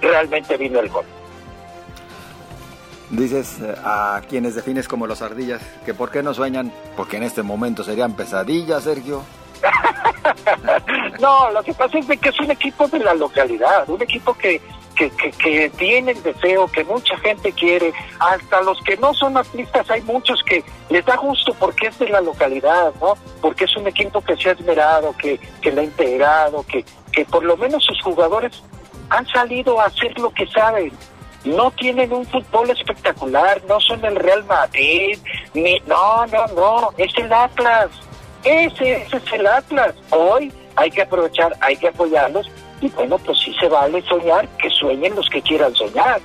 realmente 0.00 0.56
vino 0.56 0.80
el 0.80 0.88
gol. 0.88 1.04
Dices 3.10 3.58
eh, 3.60 3.74
a 3.84 4.22
quienes 4.28 4.54
defines 4.54 4.86
como 4.86 5.06
los 5.06 5.20
ardillas 5.20 5.60
que 5.84 5.94
por 5.94 6.10
qué 6.10 6.22
no 6.22 6.32
sueñan, 6.32 6.72
porque 6.96 7.16
en 7.16 7.24
este 7.24 7.42
momento 7.42 7.82
serían 7.82 8.14
pesadillas, 8.14 8.84
Sergio. 8.84 9.22
no, 11.20 11.50
lo 11.50 11.62
que 11.62 11.74
pasa 11.74 11.98
es 11.98 12.06
que 12.06 12.28
es 12.28 12.40
un 12.40 12.50
equipo 12.50 12.86
de 12.86 13.00
la 13.00 13.14
localidad, 13.14 13.88
un 13.90 14.00
equipo 14.00 14.32
que, 14.34 14.60
que, 15.08 15.30
que, 15.32 15.70
tiene 15.70 16.12
el 16.12 16.22
deseo, 16.22 16.66
que 16.68 16.84
mucha 16.84 17.16
gente 17.18 17.52
quiere, 17.52 17.92
hasta 18.18 18.60
los 18.62 18.80
que 18.82 18.96
no 18.96 19.14
son 19.14 19.36
atlistas 19.36 19.88
hay 19.90 20.02
muchos 20.02 20.42
que 20.42 20.62
les 20.90 21.04
da 21.06 21.16
gusto 21.16 21.54
porque 21.58 21.86
es 21.86 21.98
de 21.98 22.08
la 22.08 22.20
localidad, 22.20 22.92
¿no? 23.00 23.14
Porque 23.40 23.64
es 23.64 23.76
un 23.76 23.86
equipo 23.86 24.20
que 24.20 24.36
se 24.36 24.50
ha 24.50 24.52
esmerado, 24.52 25.14
que, 25.16 25.38
que 25.62 25.72
le 25.72 25.80
ha 25.80 25.84
integrado, 25.84 26.64
que, 26.64 26.84
que 27.12 27.24
por 27.24 27.44
lo 27.44 27.56
menos 27.56 27.84
sus 27.84 28.00
jugadores 28.02 28.62
han 29.08 29.26
salido 29.28 29.80
a 29.80 29.86
hacer 29.86 30.18
lo 30.18 30.30
que 30.30 30.46
saben. 30.48 30.92
No 31.44 31.70
tienen 31.70 32.12
un 32.12 32.26
fútbol 32.26 32.68
espectacular, 32.68 33.62
no 33.66 33.80
son 33.80 34.04
el 34.04 34.16
Real 34.16 34.44
Madrid, 34.44 35.18
ni, 35.54 35.80
no, 35.86 36.26
no, 36.26 36.46
no, 36.48 36.90
es 36.98 37.12
el 37.16 37.32
Atlas 37.32 37.88
ese, 38.44 39.02
es 39.02 39.32
el 39.32 39.46
Atlas. 39.46 39.94
Hoy 40.10 40.52
hay 40.76 40.90
que 40.90 41.02
aprovechar, 41.02 41.56
hay 41.60 41.76
que 41.76 41.88
apoyarlos 41.88 42.50
y 42.80 42.88
bueno, 42.88 43.18
pues 43.18 43.38
sí 43.38 43.54
se 43.60 43.68
vale 43.68 44.02
soñar, 44.02 44.48
que 44.56 44.70
sueñen 44.70 45.14
los 45.14 45.28
que 45.28 45.42
quieran 45.42 45.74
soñar. 45.74 46.20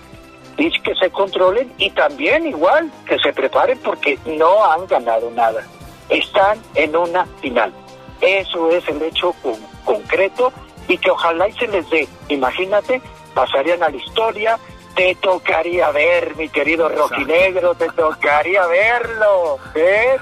Y 0.57 0.71
que 0.81 0.95
se 0.95 1.09
controlen 1.09 1.71
y 1.77 1.89
también 1.89 2.47
igual 2.47 2.89
que 3.05 3.19
se 3.19 3.33
preparen 3.33 3.77
porque 3.79 4.17
no 4.25 4.63
han 4.63 4.87
ganado 4.87 5.29
nada. 5.31 5.67
Están 6.07 6.57
en 6.75 6.95
una 6.95 7.25
final. 7.41 7.73
Eso 8.21 8.69
es 8.69 8.87
el 8.87 9.01
hecho 9.01 9.35
concreto 9.83 10.53
y 10.87 10.97
que 10.97 11.11
ojalá 11.11 11.49
y 11.49 11.51
se 11.53 11.67
les 11.67 11.89
dé. 11.89 12.07
Imagínate, 12.29 13.01
pasarían 13.33 13.83
a 13.83 13.89
la 13.89 13.97
historia, 13.97 14.57
te 14.95 15.13
tocaría 15.15 15.91
ver, 15.91 16.35
mi 16.37 16.47
querido 16.47 16.89
Negro, 17.27 17.75
te 17.75 17.89
tocaría 17.89 18.65
verlo. 18.65 19.59
¿eh? 19.75 20.17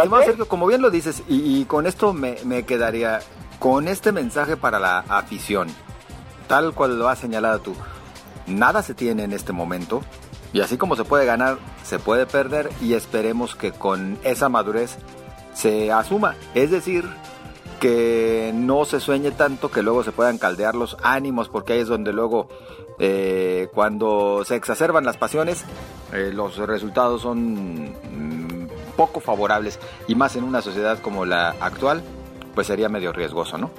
como 0.00 0.22
Sergio, 0.22 0.48
como 0.48 0.66
bien 0.66 0.80
lo 0.80 0.90
dices, 0.90 1.22
y, 1.28 1.64
con 1.66 1.86
esto 1.86 2.14
me, 2.14 2.36
me, 2.44 2.64
quedaría 2.64 3.20
con 3.58 3.88
este 3.88 4.12
mensaje 4.12 4.56
para 4.56 4.78
la 4.78 4.98
afición, 5.08 5.68
tal 6.46 6.74
cual 6.74 6.98
lo 6.98 7.08
has 7.08 7.18
señalado 7.18 7.60
tú. 7.60 7.74
Nada 8.46 8.82
se 8.82 8.94
tiene 8.94 9.24
en 9.24 9.32
este 9.32 9.52
momento, 9.52 10.02
y 10.52 10.60
así 10.60 10.78
como 10.78 10.96
se 10.96 11.04
puede 11.04 11.26
ganar, 11.26 11.58
se 11.84 11.98
puede 11.98 12.26
perder, 12.26 12.70
y 12.80 12.94
esperemos 12.94 13.54
que 13.54 13.72
con 13.72 14.18
esa 14.24 14.48
madurez 14.48 14.96
se 15.54 15.92
asuma. 15.92 16.36
Es 16.54 16.70
decir, 16.70 17.04
que 17.80 18.52
no 18.54 18.84
se 18.84 19.00
sueñe 19.00 19.30
tanto 19.30 19.70
que 19.70 19.82
luego 19.82 20.02
se 20.02 20.12
puedan 20.12 20.38
caldear 20.38 20.74
los 20.74 20.96
ánimos, 21.02 21.48
porque 21.48 21.74
ahí 21.74 21.80
es 21.80 21.88
donde 21.88 22.12
luego 22.12 22.48
eh, 22.98 23.68
cuando 23.74 24.42
se 24.44 24.56
exacerban 24.56 25.04
las 25.04 25.16
pasiones, 25.16 25.64
eh, 26.12 26.30
los 26.32 26.56
resultados 26.56 27.22
son 27.22 27.90
mm, 27.92 28.68
poco 28.96 29.20
favorables 29.20 29.78
y 30.08 30.14
más 30.14 30.34
en 30.36 30.44
una 30.44 30.62
sociedad 30.62 30.98
como 31.00 31.24
la 31.24 31.50
actual, 31.60 32.02
pues 32.58 32.66
sería 32.66 32.88
medio 32.88 33.12
riesgoso, 33.12 33.56
¿no? 33.56 33.70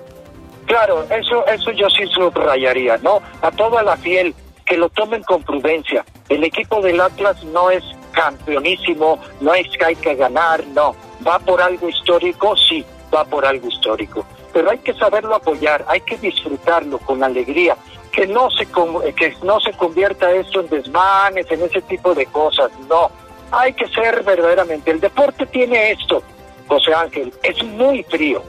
Claro, 0.65 1.03
eso, 1.09 1.45
eso 1.47 1.71
yo 1.71 1.89
sí 1.89 2.07
subrayaría, 2.15 2.95
¿no? 2.99 3.19
A 3.41 3.51
toda 3.51 3.83
la 3.83 3.97
fiel, 3.97 4.33
que 4.65 4.77
lo 4.77 4.87
tomen 4.87 5.21
con 5.23 5.43
prudencia. 5.43 6.05
El 6.29 6.45
equipo 6.45 6.81
del 6.81 7.01
Atlas 7.01 7.43
no 7.43 7.69
es 7.71 7.83
campeonísimo, 8.13 9.19
no 9.41 9.53
es 9.53 9.67
que 9.77 9.83
hay 9.83 9.95
que 9.97 10.15
ganar, 10.15 10.65
no. 10.67 10.95
Va 11.27 11.39
por 11.39 11.61
algo 11.61 11.89
histórico, 11.89 12.55
sí, 12.55 12.85
va 13.13 13.25
por 13.25 13.45
algo 13.45 13.67
histórico. 13.67 14.25
Pero 14.53 14.71
hay 14.71 14.77
que 14.77 14.93
saberlo 14.93 15.35
apoyar, 15.35 15.83
hay 15.89 15.99
que 15.99 16.15
disfrutarlo 16.15 16.99
con 16.99 17.21
alegría, 17.21 17.75
que 18.13 18.27
no 18.27 18.49
se 18.49 18.65
que 19.13 19.35
no 19.43 19.59
se 19.59 19.73
convierta 19.73 20.31
esto 20.31 20.61
en 20.61 20.69
desmanes, 20.69 21.51
en 21.51 21.63
ese 21.63 21.81
tipo 21.81 22.15
de 22.15 22.27
cosas, 22.27 22.71
no. 22.87 23.11
Hay 23.51 23.73
que 23.73 23.89
ser 23.89 24.23
verdaderamente. 24.23 24.89
El 24.89 25.01
deporte 25.01 25.45
tiene 25.47 25.91
esto, 25.91 26.23
José 26.69 26.93
Ángel, 26.93 27.33
es 27.43 27.61
muy 27.61 28.03
frío. 28.03 28.41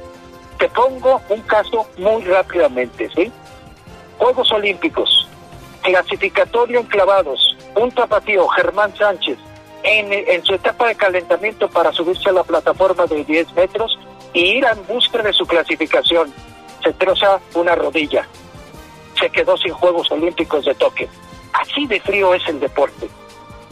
Te 0.61 0.69
pongo 0.69 1.23
un 1.31 1.41
caso 1.41 1.89
muy 1.97 2.23
rápidamente, 2.25 3.11
¿sí? 3.17 3.33
Juegos 4.19 4.53
Olímpicos, 4.53 5.27
clasificatorio 5.83 6.81
en 6.81 6.87
clavados, 6.87 7.57
un 7.75 7.91
tapatío, 7.91 8.47
Germán 8.49 8.95
Sánchez, 8.95 9.39
en, 9.83 10.13
en 10.13 10.45
su 10.45 10.53
etapa 10.53 10.89
de 10.89 10.97
calentamiento 10.97 11.67
para 11.71 11.91
subirse 11.93 12.29
a 12.29 12.33
la 12.33 12.45
plataforma 12.45 13.07
de 13.07 13.25
10 13.25 13.55
metros, 13.55 13.99
y 14.35 14.59
ir 14.59 14.65
en 14.67 14.87
busca 14.87 15.23
de 15.23 15.33
su 15.33 15.47
clasificación. 15.47 16.31
Se 16.83 16.93
troza 16.93 17.41
una 17.55 17.75
rodilla. 17.75 18.27
Se 19.19 19.31
quedó 19.31 19.57
sin 19.57 19.73
Juegos 19.73 20.11
Olímpicos 20.13 20.67
de 20.67 20.75
Tokio. 20.75 21.09
Así 21.55 21.87
de 21.87 22.01
frío 22.01 22.35
es 22.35 22.47
el 22.49 22.61
deporte. 22.61 23.09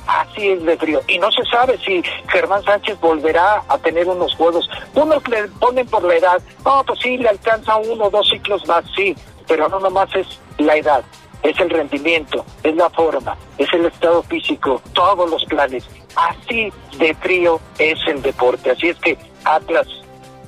Así 0.08 0.48
es 0.48 0.64
de 0.64 0.74
frío. 0.78 1.02
Y 1.06 1.18
no 1.18 1.30
se 1.30 1.44
sabe 1.44 1.78
si 1.84 2.02
Germán 2.32 2.64
Sánchez 2.64 2.98
volverá 2.98 3.62
a 3.68 3.76
tener 3.76 4.08
unos 4.08 4.34
juegos. 4.36 4.68
Unos 4.94 5.28
le 5.28 5.46
ponen 5.60 5.86
por 5.86 6.02
la 6.02 6.16
edad. 6.16 6.42
No, 6.64 6.82
pues 6.82 6.98
sí, 7.00 7.18
le 7.18 7.28
alcanza 7.28 7.76
uno 7.76 8.06
o 8.06 8.10
dos 8.10 8.26
ciclos 8.26 8.66
más, 8.66 8.86
sí. 8.96 9.14
Pero 9.46 9.68
no 9.68 9.78
nomás 9.78 10.08
es 10.16 10.26
la 10.56 10.76
edad. 10.76 11.04
Es 11.42 11.60
el 11.60 11.68
rendimiento, 11.68 12.44
es 12.62 12.74
la 12.74 12.88
forma, 12.88 13.36
es 13.58 13.72
el 13.72 13.84
estado 13.84 14.22
físico, 14.24 14.82
todos 14.92 15.30
los 15.30 15.44
planes. 15.44 15.84
Así 16.16 16.72
de 16.98 17.14
frío 17.14 17.60
es 17.78 17.98
el 18.08 18.22
deporte. 18.22 18.70
Así 18.70 18.88
es 18.88 18.96
que 18.96 19.16
Atlas 19.44 19.86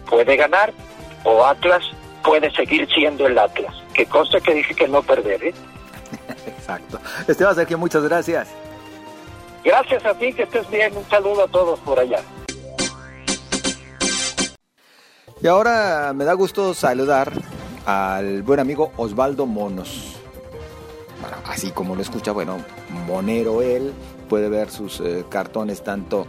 puede 0.08 0.36
ganar 0.36 0.72
o 1.22 1.44
Atlas 1.44 1.84
puede 2.24 2.50
seguir 2.52 2.88
siendo 2.92 3.26
el 3.26 3.38
Atlas. 3.38 3.74
Que 3.92 4.06
cosa 4.06 4.40
que 4.40 4.54
dije 4.54 4.74
que 4.74 4.88
no 4.88 5.02
perder, 5.02 5.44
¿eh? 5.44 5.54
Exacto. 6.46 6.98
Esteban 7.28 7.54
Sergio, 7.54 7.76
muchas 7.76 8.02
gracias. 8.02 8.48
Gracias 9.64 10.04
a 10.06 10.14
ti, 10.14 10.32
que 10.32 10.44
estés 10.44 10.68
bien. 10.70 10.96
Un 10.96 11.04
saludo 11.04 11.44
a 11.44 11.48
todos 11.48 11.78
por 11.80 11.98
allá. 11.98 12.20
Y 15.42 15.46
ahora 15.46 16.12
me 16.14 16.24
da 16.24 16.34
gusto 16.34 16.74
saludar 16.74 17.32
al 17.86 18.42
buen 18.42 18.60
amigo 18.60 18.92
Osvaldo 18.96 19.46
Monos. 19.46 20.16
Bueno, 21.20 21.36
así 21.46 21.70
como 21.70 21.94
lo 21.94 22.02
escucha, 22.02 22.32
bueno, 22.32 22.58
monero 23.06 23.62
él, 23.62 23.92
puede 24.28 24.48
ver 24.48 24.70
sus 24.70 25.00
eh, 25.00 25.24
cartones 25.28 25.82
tanto 25.82 26.26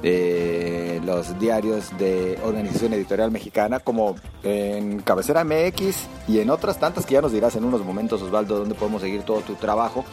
de 0.00 1.00
los 1.04 1.38
diarios 1.38 1.96
de 1.96 2.38
Organización 2.44 2.92
Editorial 2.92 3.30
Mexicana 3.30 3.78
como 3.78 4.16
en 4.42 5.00
Cabecera 5.00 5.44
MX 5.44 6.06
y 6.26 6.40
en 6.40 6.50
otras 6.50 6.78
tantas 6.78 7.06
que 7.06 7.14
ya 7.14 7.20
nos 7.20 7.32
dirás 7.32 7.54
en 7.54 7.64
unos 7.64 7.84
momentos, 7.84 8.20
Osvaldo, 8.22 8.58
donde 8.58 8.74
podemos 8.74 9.02
seguir 9.02 9.22
todo 9.22 9.40
tu 9.40 9.54
trabajo. 9.54 10.04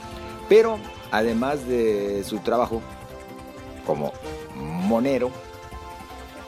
Pero 0.47 0.77
además 1.11 1.67
de 1.67 2.23
su 2.23 2.39
trabajo 2.39 2.81
como 3.85 4.13
monero, 4.55 5.31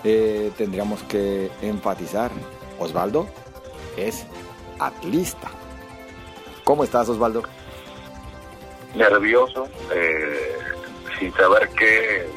eh, 0.03 0.51
tendríamos 0.57 1.03
que 1.03 1.51
enfatizar, 1.61 2.31
Osvaldo 2.79 3.27
es 3.97 4.25
atlista. 4.79 5.49
¿Cómo 6.63 6.83
estás, 6.83 7.09
Osvaldo? 7.09 7.43
Nervioso, 8.95 9.67
eh, 9.93 10.57
sin 11.19 11.33
saber 11.33 11.69
qué, 11.69 12.27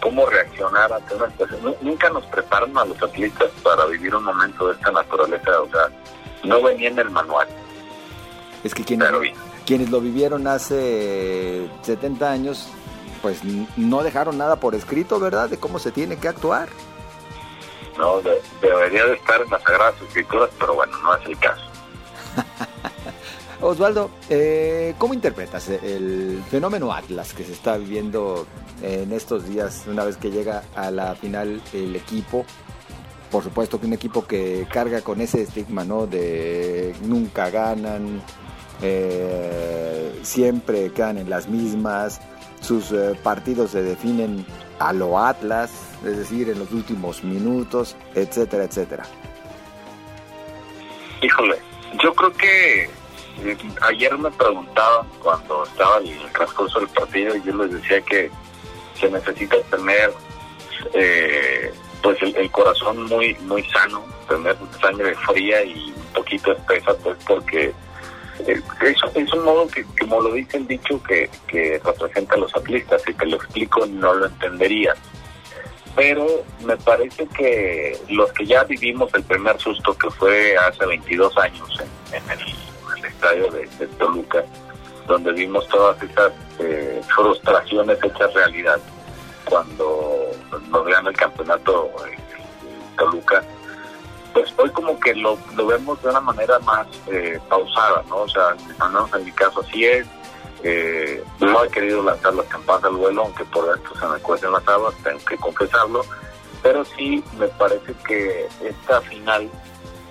cómo 0.00 0.26
reaccionar 0.26 0.92
ante 0.92 1.14
una 1.14 1.30
situación. 1.30 1.76
Nunca 1.80 2.10
nos 2.10 2.24
preparan 2.26 2.76
a 2.76 2.84
los 2.84 3.02
atletas 3.02 3.50
para 3.62 3.86
vivir 3.86 4.14
un 4.14 4.24
momento 4.24 4.68
de 4.68 4.74
esta 4.74 4.90
naturaleza, 4.92 5.60
o 5.60 5.68
sea, 5.70 5.88
no 6.44 6.62
venía 6.62 6.88
en 6.88 6.98
el 6.98 7.10
manual. 7.10 7.48
Es 8.64 8.74
que 8.74 8.84
quienes, 8.84 9.08
quienes 9.66 9.90
lo 9.90 10.00
vivieron 10.00 10.46
hace 10.46 11.68
70 11.82 12.30
años, 12.30 12.68
pues 13.20 13.40
no 13.76 14.02
dejaron 14.02 14.38
nada 14.38 14.56
por 14.56 14.74
escrito, 14.74 15.20
¿verdad? 15.20 15.48
De 15.48 15.58
cómo 15.58 15.78
se 15.78 15.92
tiene 15.92 16.16
que 16.16 16.28
actuar. 16.28 16.68
No, 17.98 18.20
debería 18.60 19.06
de 19.06 19.14
estar 19.14 19.40
en 19.40 19.50
las 19.50 19.62
Sagradas 19.62 20.00
Escrituras, 20.00 20.50
pero 20.58 20.74
bueno, 20.74 20.96
no 20.98 21.14
es 21.14 21.26
el 21.26 21.38
caso. 21.38 21.62
Osvaldo, 23.60 24.10
eh, 24.28 24.94
¿cómo 24.98 25.14
interpretas 25.14 25.68
el 25.68 26.42
fenómeno 26.50 26.92
Atlas 26.92 27.32
que 27.32 27.44
se 27.44 27.52
está 27.52 27.76
viviendo 27.76 28.46
en 28.82 29.12
estos 29.12 29.46
días 29.46 29.84
una 29.86 30.04
vez 30.04 30.16
que 30.16 30.30
llega 30.30 30.64
a 30.74 30.90
la 30.90 31.14
final 31.14 31.62
el 31.72 31.94
equipo? 31.94 32.44
Por 33.30 33.44
supuesto 33.44 33.78
que 33.78 33.86
un 33.86 33.92
equipo 33.92 34.26
que 34.26 34.66
carga 34.70 35.02
con 35.02 35.20
ese 35.20 35.42
estigma, 35.42 35.84
¿no? 35.84 36.06
De 36.06 36.94
nunca 37.02 37.50
ganan, 37.50 38.20
eh, 38.82 40.20
siempre 40.22 40.92
quedan 40.92 41.18
en 41.18 41.30
las 41.30 41.48
mismas, 41.48 42.20
sus 42.60 42.92
eh, 42.92 43.18
partidos 43.22 43.70
se 43.70 43.82
definen 43.82 44.44
a 44.78 44.92
lo 44.92 45.18
Atlas, 45.18 45.70
es 46.04 46.18
decir, 46.18 46.48
en 46.48 46.58
los 46.58 46.72
últimos 46.72 47.22
minutos, 47.24 47.96
etcétera, 48.14 48.64
etcétera. 48.64 49.04
Híjole, 51.22 51.56
yo 52.02 52.12
creo 52.14 52.32
que 52.32 52.90
ayer 53.82 54.16
me 54.18 54.30
preguntaban 54.32 55.06
cuando 55.20 55.64
estaba 55.64 55.98
en 55.98 56.08
el 56.08 56.32
transcurso 56.32 56.80
del 56.80 56.88
partido 56.88 57.36
y 57.36 57.42
yo 57.42 57.56
les 57.56 57.72
decía 57.72 58.00
que 58.02 58.30
se 58.98 59.10
necesita 59.10 59.56
tener 59.70 60.12
eh, 60.94 61.72
pues 62.02 62.20
el, 62.22 62.50
corazón 62.50 63.04
muy 63.04 63.34
muy 63.42 63.62
sano, 63.64 64.04
tener 64.28 64.56
sangre 64.80 65.14
fría 65.14 65.64
y 65.64 65.92
un 65.96 66.12
poquito 66.14 66.52
espesa 66.52 66.94
pues 67.02 67.16
porque 67.26 67.72
eh, 68.46 68.62
es, 69.14 69.32
un 69.32 69.44
modo 69.44 69.66
que 69.68 69.84
como 70.00 70.20
lo 70.20 70.32
dice 70.34 70.58
el 70.58 70.66
dicho 70.66 71.02
que, 71.02 71.28
que 71.46 71.80
representa 71.84 72.34
a 72.34 72.38
los 72.38 72.54
atletas 72.54 73.02
y 73.08 73.14
que 73.14 73.26
lo 73.26 73.36
explico 73.36 73.86
no 73.86 74.14
lo 74.14 74.26
entendería. 74.26 74.94
Pero 75.94 76.26
me 76.64 76.76
parece 76.78 77.26
que 77.28 77.98
los 78.08 78.32
que 78.32 78.46
ya 78.46 78.64
vivimos 78.64 79.12
el 79.14 79.22
primer 79.24 79.58
susto 79.60 79.96
que 79.96 80.10
fue 80.10 80.56
hace 80.56 80.86
22 80.86 81.36
años 81.36 81.68
en 82.12 82.22
el 82.30 83.04
estadio 83.04 83.50
de, 83.50 83.66
Toluca, 83.98 84.42
donde 85.06 85.32
vimos 85.32 85.68
todas 85.68 86.02
esas 86.02 86.32
eh, 86.60 87.00
frustraciones 87.14 87.98
hechas 88.02 88.32
realidad 88.32 88.80
cuando 89.44 90.30
nos 90.70 90.86
gana 90.86 91.10
el 91.10 91.16
campeonato 91.16 91.90
en, 92.10 92.96
Toluca, 92.96 93.44
pues 94.32 94.52
hoy 94.56 94.70
como 94.70 94.98
que 94.98 95.14
lo, 95.14 95.38
vemos 95.66 96.02
de 96.02 96.08
una 96.08 96.20
manera 96.20 96.58
más 96.60 96.86
eh, 97.08 97.38
pausada, 97.48 98.02
¿no? 98.08 98.16
O 98.18 98.28
sea, 98.28 98.56
en 99.14 99.24
mi 99.24 99.32
caso 99.32 99.60
así 99.60 99.84
es, 99.84 100.06
eh, 100.62 101.22
no 101.40 101.64
he 101.64 101.68
querido 101.68 102.02
lanzar 102.02 102.34
las 102.34 102.46
campanas 102.46 102.84
al 102.84 102.96
vuelo, 102.96 103.22
aunque 103.22 103.44
por 103.46 103.72
dentro 103.72 103.94
se 103.98 104.06
me 104.06 104.18
cuecen 104.20 104.52
las 104.52 104.66
habas, 104.68 104.94
tengo 105.02 105.18
que 105.24 105.36
confesarlo, 105.36 106.04
pero 106.62 106.84
sí 106.84 107.22
me 107.38 107.48
parece 107.48 107.92
que 108.06 108.46
esta 108.62 109.00
final 109.02 109.50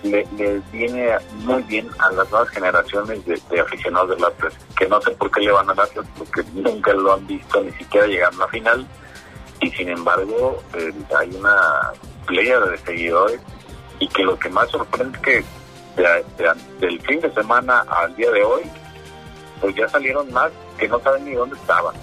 le, 0.04 0.28
viene 0.72 1.18
muy 1.36 1.62
bien 1.64 1.90
a 2.00 2.12
las 2.12 2.30
nuevas 2.30 2.50
generaciones 2.50 3.26
de, 3.26 3.60
aficionados 3.60 4.10
del 4.10 4.26
Atlas, 4.26 4.54
que 4.78 4.88
no 4.88 5.02
sé 5.02 5.12
por 5.12 5.32
qué 5.32 5.42
le 5.42 5.52
van 5.52 5.70
a 5.70 5.74
Atlas, 5.74 6.06
porque 6.18 6.44
nunca 6.54 6.94
lo 6.94 7.14
han 7.14 7.26
visto 7.28 7.62
ni 7.64 7.72
siquiera 7.74 8.08
llegar 8.08 8.34
a 8.34 8.38
la 8.38 8.48
final, 8.50 8.86
y 9.62 9.70
sin 9.72 9.90
embargo 9.90 10.62
eh, 10.74 10.92
hay 11.18 11.30
una 11.36 11.94
playa 12.26 12.60
de 12.60 12.78
seguidores, 12.80 13.40
y 14.02 14.08
que 14.08 14.24
lo 14.24 14.38
que 14.38 14.50
más 14.50 14.70
sorprende 14.70 15.18
es 15.18 15.24
que 15.24 15.46
del 16.80 17.02
fin 17.02 17.22
de 17.22 17.32
semana 17.34 17.86
al 17.88 18.16
día 18.16 18.32
de 18.32 18.44
hoy, 18.44 18.64
pues 19.62 19.76
ya 19.76 19.88
salieron 19.88 20.32
más 20.34 20.52
que 20.78 20.88
no 20.88 21.00
saben 21.00 21.24
ni 21.24 21.34
dónde 21.34 21.56
estaban, 21.56 21.96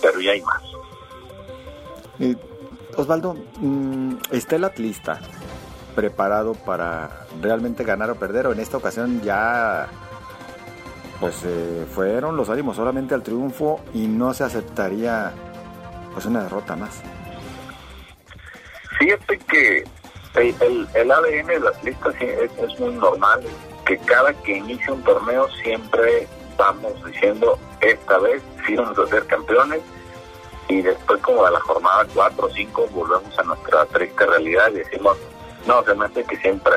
pero 0.00 0.20
ya 0.20 0.32
hay 0.32 0.42
más. 0.42 0.62
Osvaldo, 2.96 3.34
mm, 3.58 4.14
está 4.30 4.56
el 4.56 4.64
atlista 4.64 5.20
preparado 5.96 6.54
para 6.54 7.26
realmente 7.40 7.82
ganar 7.82 8.10
o 8.10 8.14
perder 8.14 8.46
o 8.46 8.52
en 8.52 8.60
esta 8.60 8.76
ocasión 8.76 9.20
ya 9.22 9.88
pues 11.18 11.42
eh, 11.44 11.86
fueron 11.92 12.36
los 12.36 12.48
ánimos 12.48 12.76
solamente 12.76 13.14
al 13.14 13.22
triunfo 13.22 13.80
y 13.92 14.06
no 14.06 14.32
se 14.32 14.44
aceptaría 14.44 15.32
pues 16.12 16.24
una 16.26 16.44
derrota 16.44 16.76
más. 16.76 17.02
Fíjate 18.98 19.38
que 19.38 19.84
el, 20.34 20.88
el, 20.94 21.10
ADN 21.10 21.46
de 21.46 21.60
las 21.60 21.84
listas 21.84 22.14
es, 22.20 22.50
es, 22.58 22.80
muy 22.80 22.94
normal, 22.94 23.42
que 23.86 23.98
cada 23.98 24.32
que 24.42 24.56
inicia 24.56 24.92
un 24.92 25.02
torneo 25.02 25.48
siempre 25.62 26.28
vamos 26.56 27.04
diciendo, 27.04 27.58
esta 27.80 28.18
vez 28.18 28.42
sí 28.66 28.76
vamos 28.76 28.98
a 28.98 29.06
ser 29.06 29.26
campeones, 29.26 29.80
y 30.68 30.82
después 30.82 31.20
como 31.22 31.44
a 31.44 31.50
la 31.50 31.60
jornada 31.60 32.06
4 32.14 32.46
o 32.46 32.50
5 32.50 32.88
volvemos 32.92 33.38
a 33.38 33.42
nuestra 33.42 33.84
triste 33.86 34.24
realidad 34.24 34.70
y 34.70 34.78
decimos, 34.78 35.16
no, 35.66 35.82
realmente 35.82 36.24
que 36.24 36.36
siempre. 36.36 36.74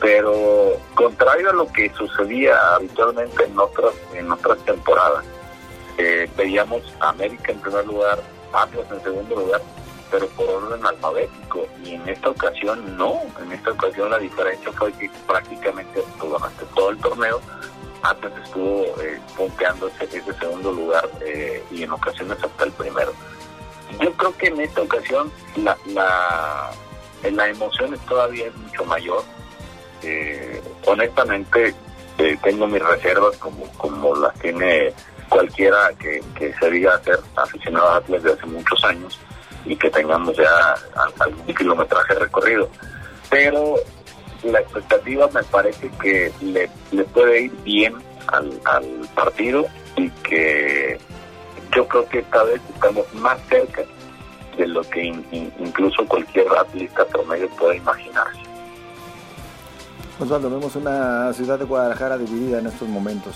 Pero 0.00 0.74
contrario 0.94 1.50
a 1.50 1.52
lo 1.54 1.66
que 1.72 1.90
sucedía 1.94 2.56
habitualmente 2.74 3.44
en 3.44 3.58
otras, 3.58 3.94
en 4.12 4.30
otras 4.30 4.58
temporadas, 4.64 5.24
eh, 5.98 6.28
veíamos 6.36 6.82
América 7.00 7.52
en 7.52 7.60
primer 7.60 7.86
lugar, 7.86 8.20
Atlas 8.52 8.86
en 8.92 9.02
segundo 9.02 9.36
lugar, 9.36 9.60
pero 10.10 10.26
por 10.28 10.48
orden 10.48 10.84
alfabético. 10.84 11.66
Y 11.84 11.94
en 11.94 12.08
esta 12.08 12.30
ocasión 12.30 12.96
no, 12.96 13.20
en 13.42 13.52
esta 13.52 13.70
ocasión 13.70 14.10
la 14.10 14.18
diferencia 14.18 14.72
fue 14.72 14.92
que 14.92 15.10
prácticamente 15.26 16.02
durante 16.20 16.64
todo 16.74 16.90
el 16.90 16.98
torneo 16.98 17.40
Atlas 18.02 18.32
estuvo 18.44 18.84
eh, 19.00 19.18
ese, 19.38 20.18
ese, 20.18 20.34
segundo 20.34 20.72
lugar 20.72 21.08
eh, 21.24 21.64
y 21.70 21.82
en 21.84 21.92
ocasiones 21.92 22.36
hasta 22.42 22.64
el 22.64 22.72
primero. 22.72 23.12
Yo 24.00 24.12
creo 24.12 24.36
que 24.36 24.46
en 24.48 24.60
esta 24.60 24.82
ocasión 24.82 25.32
la, 25.56 25.76
la 25.86 26.70
la 27.30 27.48
emoción 27.48 27.96
todavía 28.08 28.46
es 28.46 28.56
mucho 28.56 28.84
mayor. 28.84 29.22
Eh, 30.02 30.62
honestamente, 30.86 31.74
eh, 32.18 32.36
tengo 32.42 32.66
mis 32.66 32.82
reservas 32.82 33.36
como, 33.38 33.66
como 33.72 34.14
las 34.16 34.34
tiene 34.40 34.92
cualquiera 35.28 35.90
que, 35.98 36.22
se 36.60 36.70
diga 36.70 37.02
ser 37.02 37.18
aficionado 37.36 37.88
a 37.88 37.96
Atlas 37.96 38.22
de 38.22 38.32
hace 38.32 38.46
muchos 38.46 38.84
años 38.84 39.18
y 39.64 39.76
que 39.76 39.90
tengamos 39.90 40.36
ya 40.36 40.74
algún 41.18 41.54
kilometraje 41.54 42.14
recorrido. 42.14 42.68
Pero 43.30 43.76
la 44.42 44.60
expectativa 44.60 45.28
me 45.32 45.42
parece 45.44 45.90
que 46.02 46.32
le, 46.40 46.68
le 46.92 47.04
puede 47.04 47.42
ir 47.42 47.52
bien 47.62 47.94
al, 48.28 48.60
al 48.64 49.08
partido 49.14 49.66
y 49.96 50.10
que 50.10 50.98
yo 51.74 51.86
creo 51.88 52.08
que 52.08 52.18
esta 52.20 52.42
vez 52.44 52.60
estamos 52.74 53.12
más 53.14 53.38
cerca 53.48 53.82
de 54.56 54.66
lo 54.68 54.82
que 54.82 55.04
incluso 55.58 56.06
cualquier 56.06 56.46
atleta 56.56 57.04
promedio 57.06 57.48
puede 57.50 57.76
imaginarse. 57.78 58.40
Osvaldo, 60.20 60.48
vemos 60.48 60.76
una 60.76 61.32
ciudad 61.32 61.58
de 61.58 61.64
Guadalajara 61.64 62.16
dividida 62.16 62.60
en 62.60 62.68
estos 62.68 62.88
momentos, 62.88 63.34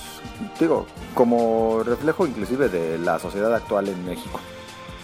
digo, 0.60 0.86
como 1.12 1.82
reflejo 1.84 2.24
inclusive 2.24 2.68
de 2.68 2.98
la 2.98 3.18
sociedad 3.18 3.52
actual 3.52 3.88
en 3.88 4.04
México. 4.04 4.38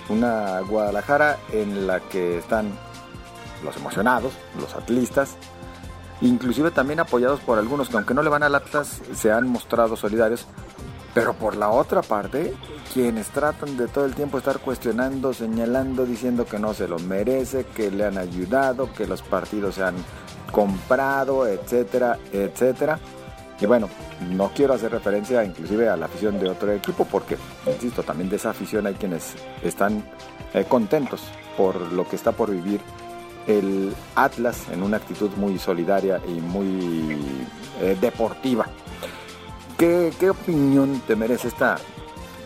Una 0.08 0.60
Guadalajara 0.60 1.38
en 1.52 1.86
la 1.86 2.00
que 2.00 2.38
están 2.38 2.72
los 3.64 3.76
emocionados, 3.76 4.32
los 4.60 4.74
atlistas, 4.74 5.36
inclusive 6.20 6.70
también 6.70 7.00
apoyados 7.00 7.40
por 7.40 7.58
algunos 7.58 7.88
que 7.88 7.96
aunque 7.96 8.14
no 8.14 8.22
le 8.22 8.28
van 8.28 8.42
al 8.42 8.54
Atlas 8.54 9.00
se 9.14 9.32
han 9.32 9.48
mostrado 9.48 9.96
solidarios 9.96 10.46
Pero 11.14 11.34
por 11.34 11.56
la 11.56 11.70
otra 11.70 12.02
parte, 12.02 12.54
quienes 12.92 13.28
tratan 13.28 13.76
de 13.76 13.86
todo 13.86 14.04
el 14.04 14.14
tiempo 14.14 14.38
estar 14.38 14.58
cuestionando, 14.58 15.32
señalando, 15.32 16.04
diciendo 16.04 16.44
que 16.44 16.58
no 16.58 16.74
se 16.74 16.88
lo 16.88 16.98
merece, 16.98 17.66
que 17.66 17.90
le 17.90 18.04
han 18.04 18.18
ayudado, 18.18 18.92
que 18.92 19.06
los 19.06 19.22
partidos 19.22 19.76
se 19.76 19.84
han 19.84 19.94
comprado, 20.50 21.46
etcétera, 21.46 22.18
etcétera. 22.32 22.98
Y 23.60 23.66
bueno, 23.66 23.88
no 24.30 24.50
quiero 24.54 24.74
hacer 24.74 24.90
referencia 24.90 25.44
inclusive 25.44 25.88
a 25.88 25.96
la 25.96 26.06
afición 26.06 26.40
de 26.40 26.48
otro 26.48 26.72
equipo 26.72 27.04
porque, 27.04 27.36
insisto, 27.66 28.02
también 28.02 28.28
de 28.28 28.36
esa 28.36 28.50
afición 28.50 28.86
hay 28.86 28.94
quienes 28.94 29.34
están 29.62 30.04
eh, 30.52 30.64
contentos 30.68 31.22
por 31.56 31.92
lo 31.92 32.08
que 32.08 32.16
está 32.16 32.32
por 32.32 32.50
vivir 32.50 32.80
el 33.46 33.94
Atlas 34.14 34.68
en 34.72 34.82
una 34.82 34.96
actitud 34.96 35.30
muy 35.36 35.58
solidaria 35.58 36.20
y 36.26 36.40
muy 36.40 37.16
eh, 37.80 37.96
deportiva. 38.00 38.66
¿Qué, 39.78 40.12
¿Qué, 40.18 40.30
opinión 40.30 41.00
te 41.06 41.16
merece 41.16 41.48
esta 41.48 41.76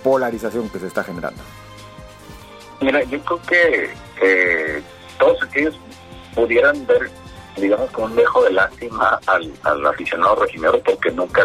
polarización 0.03 0.68
que 0.71 0.79
se 0.79 0.87
está 0.87 1.05
generando? 1.05 1.40
Mira, 2.81 3.03
yo 3.05 3.21
creo 3.21 3.42
que 3.42 3.90
eh, 4.23 4.83
todos 5.18 5.42
aquellos 5.42 5.79
pudieran 6.35 6.87
ver, 6.87 7.11
digamos, 7.61 7.90
con 7.90 8.05
un 8.05 8.16
dejo 8.16 8.44
de 8.44 8.53
lástima 8.53 9.18
al, 9.27 9.87
aficionado 9.87 10.37
reginero 10.37 10.81
porque 10.81 11.11
nunca, 11.11 11.44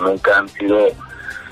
nunca 0.00 0.38
han 0.38 0.48
sido, 0.48 0.88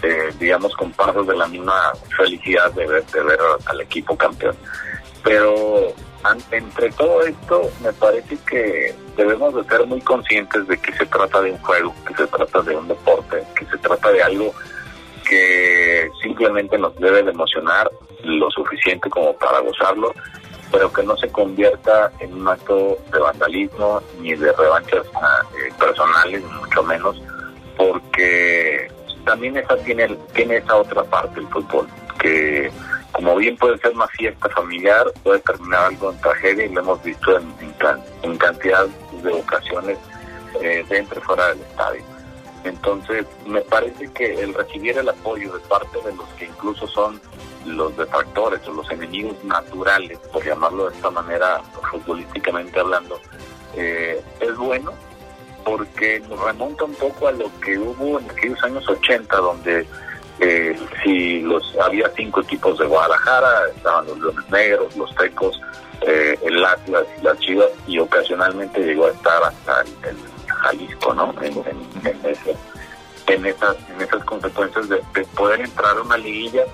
eh, 0.03 0.31
digamos, 0.39 0.75
comparsas 0.77 1.27
de 1.27 1.37
la 1.37 1.47
misma 1.47 1.93
felicidad 2.17 2.73
de 2.73 2.87
ver, 2.87 3.05
de 3.07 3.23
ver 3.23 3.39
al 3.67 3.81
equipo 3.81 4.17
campeón. 4.17 4.57
Pero 5.23 5.93
entre 6.51 6.91
todo 6.93 7.23
esto, 7.23 7.71
me 7.83 7.93
parece 7.95 8.37
que 8.49 8.95
debemos 9.17 9.55
de 9.55 9.65
ser 9.65 9.87
muy 9.87 10.01
conscientes 10.01 10.67
de 10.67 10.79
que 10.79 10.93
se 10.93 11.07
trata 11.07 11.41
de 11.41 11.53
un 11.53 11.59
juego, 11.59 11.95
que 12.07 12.15
se 12.15 12.27
trata 12.27 12.63
de 12.63 12.77
un 12.77 12.89
deporte, 12.89 13.43
que 13.57 13.65
se 13.67 13.79
trata 13.79 14.11
de 14.13 14.23
algo 14.23 14.55
que 15.29 16.11
simplemente 16.23 16.77
nos 16.77 16.95
debe 16.97 17.23
de 17.23 17.31
emocionar 17.31 17.91
lo 18.25 18.51
suficiente 18.51 19.09
como 19.09 19.33
para 19.35 19.61
gozarlo, 19.61 20.13
pero 20.71 20.93
que 20.93 21.03
no 21.03 21.17
se 21.17 21.29
convierta 21.29 22.13
en 22.21 22.35
un 22.35 22.49
acto 22.49 22.99
de 23.13 23.19
vandalismo 23.19 24.01
ni 24.21 24.35
de 24.35 24.53
revanchas 24.53 25.07
eh, 25.07 25.73
personales, 25.79 26.43
mucho 26.45 26.83
menos, 26.83 27.21
porque 27.77 28.91
también 29.25 29.57
esa 29.57 29.77
tiene, 29.79 30.09
tiene 30.33 30.57
esa 30.57 30.77
otra 30.77 31.03
parte 31.05 31.41
el 31.41 31.49
fútbol, 31.49 31.89
que 32.21 32.71
como 33.13 33.37
bien 33.37 33.57
puede 33.57 33.79
ser 33.79 33.93
una 33.93 34.09
fiesta 34.09 34.49
familiar, 34.51 35.05
puede 35.23 35.41
terminar 35.41 35.87
algo 35.87 36.13
en 36.13 36.21
tragedia 36.21 36.65
y 36.65 36.69
lo 36.71 36.81
hemos 36.81 37.03
visto 37.03 37.37
en, 37.37 37.55
en, 38.23 38.39
cantidad 38.39 38.87
de 39.23 39.33
ocasiones 39.33 39.99
eh, 40.61 40.85
dentro 40.89 41.19
y 41.19 41.23
fuera 41.23 41.49
del 41.49 41.61
estadio. 41.61 42.10
Entonces, 42.65 43.27
me 43.47 43.61
parece 43.63 44.11
que 44.13 44.41
el 44.41 44.55
recibir 44.55 44.99
el 44.99 45.09
apoyo 45.09 45.53
de 45.53 45.61
parte 45.61 45.99
de 46.05 46.15
los 46.15 46.29
que 46.31 46.47
incluso 46.47 46.87
son 46.89 47.21
los 47.65 47.97
detractores 47.97 48.67
o 48.69 48.73
los 48.73 48.91
enemigos 48.91 49.43
naturales, 49.45 50.19
por 50.33 50.45
llamarlo 50.45 50.89
de 50.89 50.97
esta 50.97 51.11
manera, 51.11 51.63
futbolísticamente 51.91 52.79
hablando, 52.79 53.19
eh, 53.77 54.23
es 54.41 54.57
bueno 54.57 54.93
porque 55.65 56.21
nos 56.21 56.41
remonta 56.43 56.85
un 56.85 56.95
poco 56.95 57.29
a 57.29 57.33
lo 57.33 57.51
que 57.61 57.79
hubo 57.79 58.19
en 58.19 58.31
aquellos 58.31 58.63
años 58.65 58.89
80, 58.89 59.37
donde 59.37 59.87
eh, 60.41 60.79
si 61.03 61.41
los 61.41 61.77
había 61.79 62.11
cinco 62.17 62.41
equipos 62.41 62.79
de 62.79 62.87
Guadalajara, 62.87 63.69
estaban 63.77 64.07
los 64.07 64.19
Leones 64.19 64.51
Negros, 64.51 64.97
los 64.97 65.15
Tecos, 65.17 65.61
eh, 66.03 66.39
el 66.43 66.65
Atlas, 66.65 67.05
las 67.23 67.39
Chivas, 67.41 67.69
y 67.87 67.99
ocasionalmente 67.99 68.81
llegó 68.81 69.07
a 69.07 69.11
estar 69.11 69.43
hasta 69.43 69.83
el, 69.83 70.17
Jalisco, 70.61 71.15
¿no? 71.15 71.35
En, 73.27 73.47
esas, 73.47 73.77
en 73.89 74.01
esas 74.01 74.25
consecuencias 74.25 74.89
de, 74.89 74.99
poder 75.37 75.61
entrar 75.61 75.97
a 75.97 76.03
una 76.03 76.17
liguilla. 76.17 76.65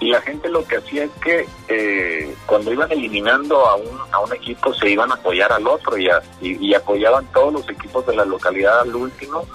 Y 0.00 0.10
la 0.10 0.20
gente 0.20 0.48
lo 0.48 0.64
que 0.64 0.76
hacía 0.76 1.04
es 1.04 1.10
que 1.22 1.46
eh, 1.68 2.34
cuando 2.46 2.72
iban 2.72 2.90
eliminando 2.92 3.66
a 3.66 3.76
un, 3.76 3.98
a 4.10 4.20
un 4.20 4.32
equipo 4.32 4.74
se 4.74 4.90
iban 4.90 5.10
a 5.10 5.14
apoyar 5.14 5.52
al 5.52 5.66
otro 5.66 5.96
y, 5.96 6.08
y, 6.40 6.74
apoyaban 6.74 7.26
todos 7.32 7.52
los 7.52 7.68
equipos 7.68 8.04
de 8.06 8.16
la 8.16 8.24
localidad 8.24 8.80
al 8.80 8.94
último 8.94 9.46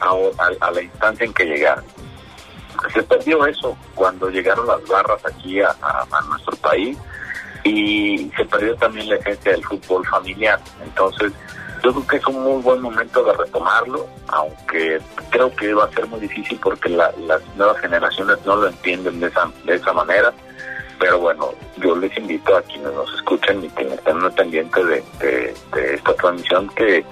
a, 0.00 0.14
a 0.60 0.70
la 0.70 0.82
instancia 0.82 1.26
en 1.26 1.32
que 1.32 1.44
llegaran 1.44 1.84
se 2.92 3.02
perdió 3.02 3.46
eso 3.46 3.76
cuando 3.94 4.30
llegaron 4.30 4.66
las 4.66 4.84
barras 4.86 5.20
aquí 5.26 5.60
a, 5.60 5.74
nuestro 6.28 6.56
país 6.56 6.96
y 7.64 8.30
se 8.36 8.44
perdió 8.46 8.74
también 8.76 9.08
la 9.08 9.16
esencia 9.16 9.52
del 9.52 9.64
fútbol 9.64 10.06
familiar. 10.06 10.58
Entonces, 10.82 11.32
yo 11.82 11.92
creo 11.92 12.06
que 12.06 12.16
es 12.16 12.26
un 12.26 12.42
muy 12.42 12.62
buen 12.62 12.80
momento 12.80 13.24
de 13.24 13.32
retomarlo, 13.32 14.06
aunque 14.28 15.00
creo 15.30 15.54
que 15.54 15.72
va 15.74 15.84
a 15.84 15.92
ser 15.92 16.06
muy 16.08 16.20
difícil 16.20 16.58
porque 16.62 16.88
las 16.88 17.14
nuevas 17.56 17.78
generaciones 17.80 18.38
no 18.44 18.56
lo 18.56 18.68
entienden 18.68 19.20
de 19.20 19.28
esa, 19.28 19.50
de 19.64 19.74
esa 19.74 19.92
manera. 19.92 20.32
Pero 20.98 21.18
bueno, 21.18 21.54
yo 21.78 21.96
les 21.96 22.14
invito 22.16 22.56
a 22.56 22.62
quienes 22.62 22.92
nos 22.92 23.12
escuchen 23.14 23.64
y 23.64 23.68
que 23.70 23.88
estén 23.88 24.30
pendientes 24.32 24.86
de, 24.86 25.04
de, 25.18 25.54
de 25.74 25.94
esta 25.94 26.14
transmisión 26.14 26.68
que 26.70 27.04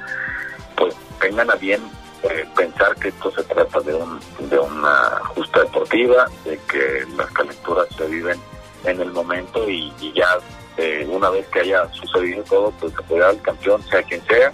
pues 0.76 0.94
tengan 1.20 1.50
a 1.50 1.54
bien 1.54 1.80
eh, 2.22 2.44
pensar 2.56 2.94
que 2.96 3.08
esto 3.08 3.30
se 3.30 3.42
trata 3.44 3.80
de, 3.80 3.94
un, 3.94 4.20
de 4.50 4.58
una 4.58 5.20
justa 5.34 5.60
deportiva, 5.60 6.26
de 6.44 6.58
que 6.70 7.06
las 7.16 7.30
calenturas 7.30 7.86
se 7.96 8.06
viven 8.06 8.38
en 8.84 9.00
el 9.00 9.12
momento 9.12 9.68
y, 9.68 9.92
ya 10.14 10.38
eh, 10.76 11.06
una 11.10 11.30
vez 11.30 11.46
que 11.48 11.60
haya 11.60 11.88
sucedido 11.92 12.42
todo, 12.44 12.70
pues 12.78 12.92
se 12.92 13.02
puede 13.02 13.24
al 13.24 13.40
campeón, 13.42 13.82
sea 13.90 14.02
quien 14.02 14.22
sea, 14.26 14.52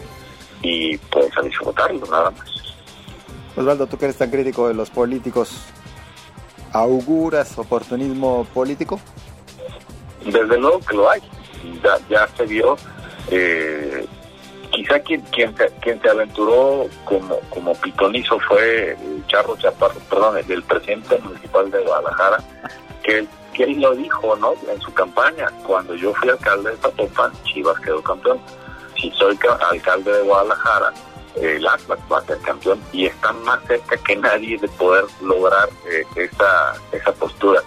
y 0.63 0.97
pues 0.97 1.37
a 1.37 1.43
disfrutarlo 1.43 2.07
nada 2.07 2.31
más. 2.31 2.77
Osvaldo, 3.57 3.87
tú 3.87 3.99
que 3.99 4.07
eres 4.07 4.17
tan 4.17 4.31
crítico 4.31 4.69
de 4.69 4.75
los 4.75 4.91
políticos, 4.91 5.67
¿auguras 6.73 7.57
oportunismo 7.59 8.45
político? 8.53 8.99
Desde 10.25 10.59
luego 10.59 10.81
que 10.81 10.97
lo 10.97 11.11
hay, 11.11 11.21
ya, 11.83 11.99
ya 12.09 12.29
se 12.37 12.45
vio. 12.47 12.77
Eh, 13.31 14.07
quizá 14.71 14.99
quien 15.01 15.21
quien 15.23 15.57
se, 15.57 15.67
quien 15.81 16.01
se 16.03 16.09
aventuró 16.09 16.87
como 17.05 17.39
como 17.51 17.75
pitonizo 17.75 18.39
fue 18.41 18.97
Charro 19.29 19.57
Chaparro, 19.57 20.01
perdón, 20.11 20.37
el, 20.49 20.63
presidente 20.63 21.19
municipal 21.19 21.71
de 21.71 21.81
Guadalajara, 21.83 22.39
que 23.03 23.19
él, 23.19 23.29
que 23.55 23.65
él 23.65 23.81
lo 23.81 23.95
dijo, 23.95 24.37
¿no? 24.37 24.55
En 24.69 24.81
su 24.81 24.93
campaña, 24.93 25.49
cuando 25.67 25.95
yo 25.95 26.13
fui 26.15 26.29
alcalde 26.29 26.71
de 26.71 26.77
Zapopan, 26.77 27.33
Chivas 27.45 27.79
quedó 27.81 28.03
campeón. 28.03 28.39
Si 29.01 29.11
soy 29.13 29.39
alcalde 29.71 30.13
de 30.13 30.23
Guadalajara, 30.23 30.93
el 31.37 31.67
Atlas 31.67 31.99
va 32.11 32.19
a 32.19 32.25
ser 32.25 32.39
campeón 32.39 32.81
y 32.93 33.07
está 33.07 33.33
más 33.33 33.61
cerca 33.67 33.97
que 33.97 34.17
nadie 34.17 34.59
de 34.59 34.69
poder 34.69 35.05
lograr 35.23 35.69
eh, 35.91 36.05
esa, 36.17 36.75
esa 36.93 37.13
postura. 37.13 37.61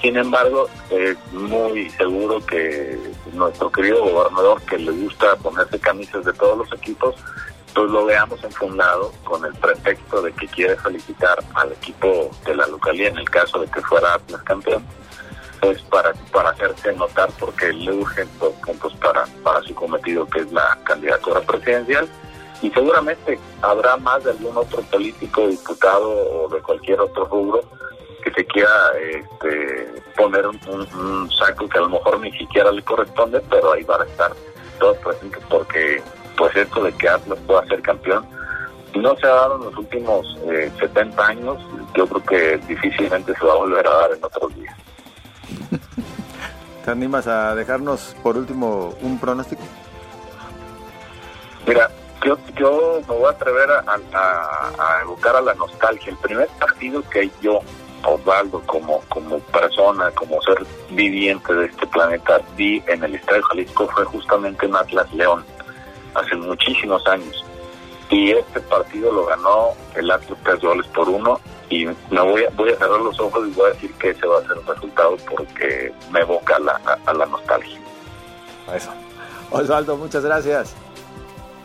Sin 0.00 0.16
embargo, 0.16 0.68
es 0.90 1.16
muy 1.32 1.90
seguro 1.90 2.44
que 2.46 2.96
nuestro 3.32 3.70
querido 3.72 4.04
gobernador, 4.04 4.62
que 4.62 4.78
le 4.78 4.92
gusta 4.92 5.34
ponerse 5.36 5.80
camisas 5.80 6.24
de 6.24 6.32
todos 6.34 6.58
los 6.58 6.72
equipos, 6.72 7.16
pues 7.74 7.90
lo 7.90 8.04
veamos 8.04 8.42
enfundado 8.44 9.12
con 9.24 9.44
el 9.44 9.52
pretexto 9.54 10.22
de 10.22 10.32
que 10.32 10.46
quiere 10.48 10.76
felicitar 10.76 11.38
al 11.54 11.72
equipo 11.72 12.30
de 12.44 12.54
la 12.54 12.66
localidad, 12.68 13.10
en 13.10 13.18
el 13.18 13.30
caso 13.30 13.58
de 13.58 13.66
que 13.68 13.80
fuera 13.82 14.14
Atlas 14.14 14.42
campeón, 14.42 14.84
pues 15.60 15.80
para, 15.82 16.12
para 16.32 16.50
hacerse 16.50 16.92
notar 16.94 17.28
porque 17.38 17.72
le 17.72 17.92
urgen 17.92 18.28
dos 18.38 18.52
puntos 18.64 18.94
para, 18.96 19.24
para 19.42 19.60
su 19.62 19.74
cometido, 19.74 20.26
que 20.26 20.40
es 20.40 20.52
la 20.52 20.78
candidatura 20.84 21.40
presidencial. 21.40 22.08
Y 22.60 22.70
seguramente 22.70 23.38
habrá 23.62 23.96
más 23.96 24.24
de 24.24 24.30
algún 24.32 24.56
otro 24.56 24.82
político, 24.82 25.46
diputado 25.46 26.10
o 26.10 26.48
de 26.48 26.60
cualquier 26.60 27.00
otro 27.00 27.24
rubro 27.26 27.60
que 28.24 28.32
se 28.32 28.44
quiera 28.46 28.70
este, 29.12 30.02
poner 30.16 30.46
un, 30.46 31.30
saco 31.30 31.68
que 31.68 31.78
a 31.78 31.82
lo 31.82 31.90
mejor 31.90 32.18
ni 32.20 32.32
siquiera 32.32 32.72
le 32.72 32.82
corresponde, 32.82 33.40
pero 33.48 33.72
ahí 33.72 33.84
van 33.84 34.02
a 34.02 34.04
estar 34.04 34.32
todos 34.80 34.96
presentes 34.98 35.42
porque 35.48 36.02
pues 36.36 36.54
esto 36.56 36.82
de 36.82 36.92
que 36.94 37.08
Atlas 37.08 37.38
pueda 37.46 37.64
ser 37.66 37.80
campeón 37.82 38.26
no 38.94 39.16
se 39.16 39.26
ha 39.26 39.30
dado 39.30 39.56
en 39.56 39.64
los 39.64 39.76
últimos 39.76 40.38
70 40.80 41.00
eh, 41.00 41.24
años, 41.24 41.58
yo 41.94 42.06
creo 42.06 42.24
que 42.24 42.66
difícilmente 42.66 43.34
se 43.34 43.44
va 43.44 43.52
a 43.52 43.56
volver 43.56 43.86
a 43.86 43.94
dar 43.94 44.12
en 44.12 44.24
otros 44.24 44.54
días. 44.56 44.74
¿Te 46.88 46.92
animas 46.92 47.26
a 47.26 47.54
dejarnos 47.54 48.16
por 48.22 48.38
último 48.38 48.94
un 49.02 49.18
pronóstico? 49.20 49.60
Mira, 51.66 51.90
yo, 52.24 52.38
yo 52.56 53.02
me 53.06 53.14
voy 53.14 53.26
a 53.26 53.28
atrever 53.32 53.70
a, 53.70 53.84
a, 54.14 55.02
evocar 55.02 55.36
a 55.36 55.42
la 55.42 55.52
nostalgia. 55.52 56.10
El 56.10 56.16
primer 56.16 56.48
partido 56.58 57.02
que 57.10 57.30
yo 57.42 57.60
Osvaldo 58.06 58.62
como, 58.64 59.02
como 59.10 59.38
persona, 59.38 60.10
como 60.12 60.40
ser 60.40 60.64
viviente 60.88 61.52
de 61.52 61.66
este 61.66 61.86
planeta, 61.88 62.40
vi 62.56 62.82
en 62.86 63.04
el 63.04 63.16
Estadio 63.16 63.42
Jalisco 63.42 63.86
fue 63.88 64.06
justamente 64.06 64.64
en 64.64 64.74
Atlas 64.74 65.12
León, 65.12 65.44
hace 66.14 66.36
muchísimos 66.36 67.06
años. 67.06 67.44
Y 68.10 68.30
este 68.32 68.60
partido 68.60 69.12
lo 69.12 69.26
ganó 69.26 69.72
el 69.94 70.10
Atlas 70.10 70.38
tres 70.42 70.60
goles 70.60 70.86
por 70.88 71.08
uno 71.08 71.38
y 71.68 71.84
me 71.86 72.20
voy 72.20 72.44
a, 72.44 72.50
voy 72.50 72.70
a 72.70 72.76
cerrar 72.76 73.00
los 73.00 73.18
ojos 73.20 73.46
y 73.46 73.50
voy 73.50 73.70
a 73.70 73.74
decir 73.74 73.92
que 73.94 74.10
ese 74.10 74.26
va 74.26 74.38
a 74.38 74.42
ser 74.42 74.56
el 74.56 74.66
resultado 74.66 75.16
porque 75.28 75.92
me 76.10 76.20
evoca 76.20 76.56
a 76.56 76.60
la, 76.60 77.00
a, 77.04 77.12
la 77.12 77.26
nostalgia. 77.26 77.78
Eso. 78.74 78.90
Osvaldo, 79.50 79.96
muchas 79.96 80.24
gracias. 80.24 80.74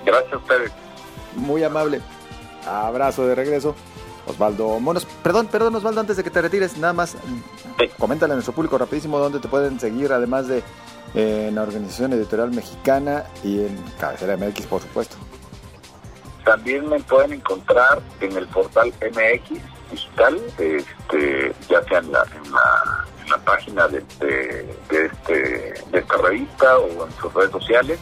Gracias 0.05 0.33
a 0.33 0.37
ustedes. 0.37 0.71
Muy 1.35 1.63
amable. 1.63 2.01
Abrazo 2.67 3.25
de 3.25 3.35
regreso. 3.35 3.75
Osvaldo 4.25 4.79
Monos. 4.79 5.05
Perdón, 5.21 5.47
perdón 5.47 5.75
Osvaldo, 5.75 6.01
antes 6.01 6.17
de 6.17 6.23
que 6.23 6.29
te 6.29 6.41
retires, 6.41 6.77
nada 6.77 6.93
más, 6.93 7.17
coméntale 7.97 8.33
a 8.33 8.35
nuestro 8.35 8.53
público 8.53 8.77
rapidísimo 8.77 9.19
dónde 9.19 9.39
te 9.39 9.49
pueden 9.49 9.79
seguir, 9.79 10.13
además 10.13 10.47
de 10.47 10.63
eh, 11.13 11.47
en 11.49 11.55
la 11.55 11.63
Organización 11.63 12.13
Editorial 12.13 12.51
Mexicana 12.51 13.25
y 13.43 13.59
en 13.59 13.77
Cabecera 13.99 14.37
MX, 14.37 14.65
por 14.67 14.81
supuesto. 14.81 15.17
También 16.43 16.89
me 16.89 16.99
pueden 16.99 17.33
encontrar 17.33 18.01
en 18.19 18.35
el 18.35 18.47
portal 18.47 18.93
MX 19.01 19.61
Digital, 19.91 20.41
este, 20.57 21.53
ya 21.69 21.81
sea 21.83 21.99
en 21.99 22.11
la, 22.11 22.25
en 22.35 22.51
la, 22.51 23.37
página 23.45 23.87
de, 23.87 24.03
de, 24.19 25.05
este, 25.05 25.73
de 25.91 25.99
esta 25.99 26.17
revista 26.17 26.77
o 26.77 27.05
en 27.05 27.11
sus 27.13 27.33
redes 27.33 27.51
sociales 27.51 27.99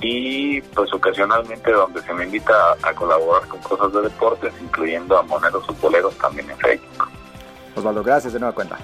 y 0.00 0.60
pues 0.60 0.92
ocasionalmente 0.92 1.72
donde 1.72 2.02
se 2.02 2.12
me 2.14 2.24
invita 2.24 2.54
a, 2.82 2.92
colaborar 2.94 3.48
con 3.48 3.60
cosas 3.60 3.92
de 3.92 4.02
deportes, 4.02 4.52
incluyendo 4.60 5.18
a 5.18 5.22
moneros 5.22 5.66
futboleros 5.66 6.16
también 6.18 6.50
en 6.50 6.58
Facebook. 6.58 7.08
Osvaldo, 7.74 8.02
gracias 8.02 8.32
de 8.32 8.38
nueva 8.38 8.54
cuenta. 8.54 8.78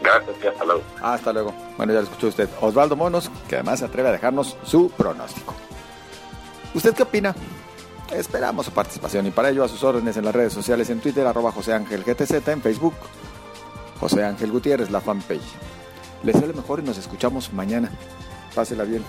Gracias 0.00 0.36
y 0.42 0.46
hasta 0.46 0.64
luego. 0.64 0.82
Hasta 1.02 1.32
luego. 1.32 1.54
Bueno, 1.76 1.92
ya 1.92 2.00
lo 2.00 2.04
escuchó 2.04 2.28
usted. 2.28 2.48
Osvaldo 2.60 2.96
Monos, 2.96 3.30
que 3.48 3.56
además 3.56 3.80
se 3.80 3.86
atreve 3.86 4.08
a 4.08 4.12
dejarnos 4.12 4.56
su 4.62 4.90
pronóstico. 4.90 5.54
¿Usted 6.74 6.94
qué 6.94 7.02
opina? 7.02 7.34
Esperamos 8.12 8.66
su 8.66 8.72
participación 8.72 9.26
y 9.26 9.30
para 9.30 9.50
ello 9.50 9.64
a 9.64 9.68
sus 9.68 9.82
órdenes 9.82 10.16
en 10.16 10.24
las 10.24 10.34
redes 10.34 10.52
sociales 10.52 10.88
en 10.90 11.00
Twitter, 11.00 11.26
arroba 11.26 11.52
José 11.52 11.74
Ángel 11.74 12.04
GTZ, 12.04 12.48
en 12.48 12.62
Facebook, 12.62 12.94
José 14.00 14.24
Ángel 14.24 14.50
Gutiérrez, 14.50 14.90
la 14.90 15.00
fanpage. 15.00 15.40
Les 16.22 16.40
lo 16.40 16.54
mejor 16.54 16.80
y 16.80 16.82
nos 16.82 16.98
escuchamos 16.98 17.52
mañana. 17.52 17.90
Pásela 18.54 18.84
bien. 18.84 19.04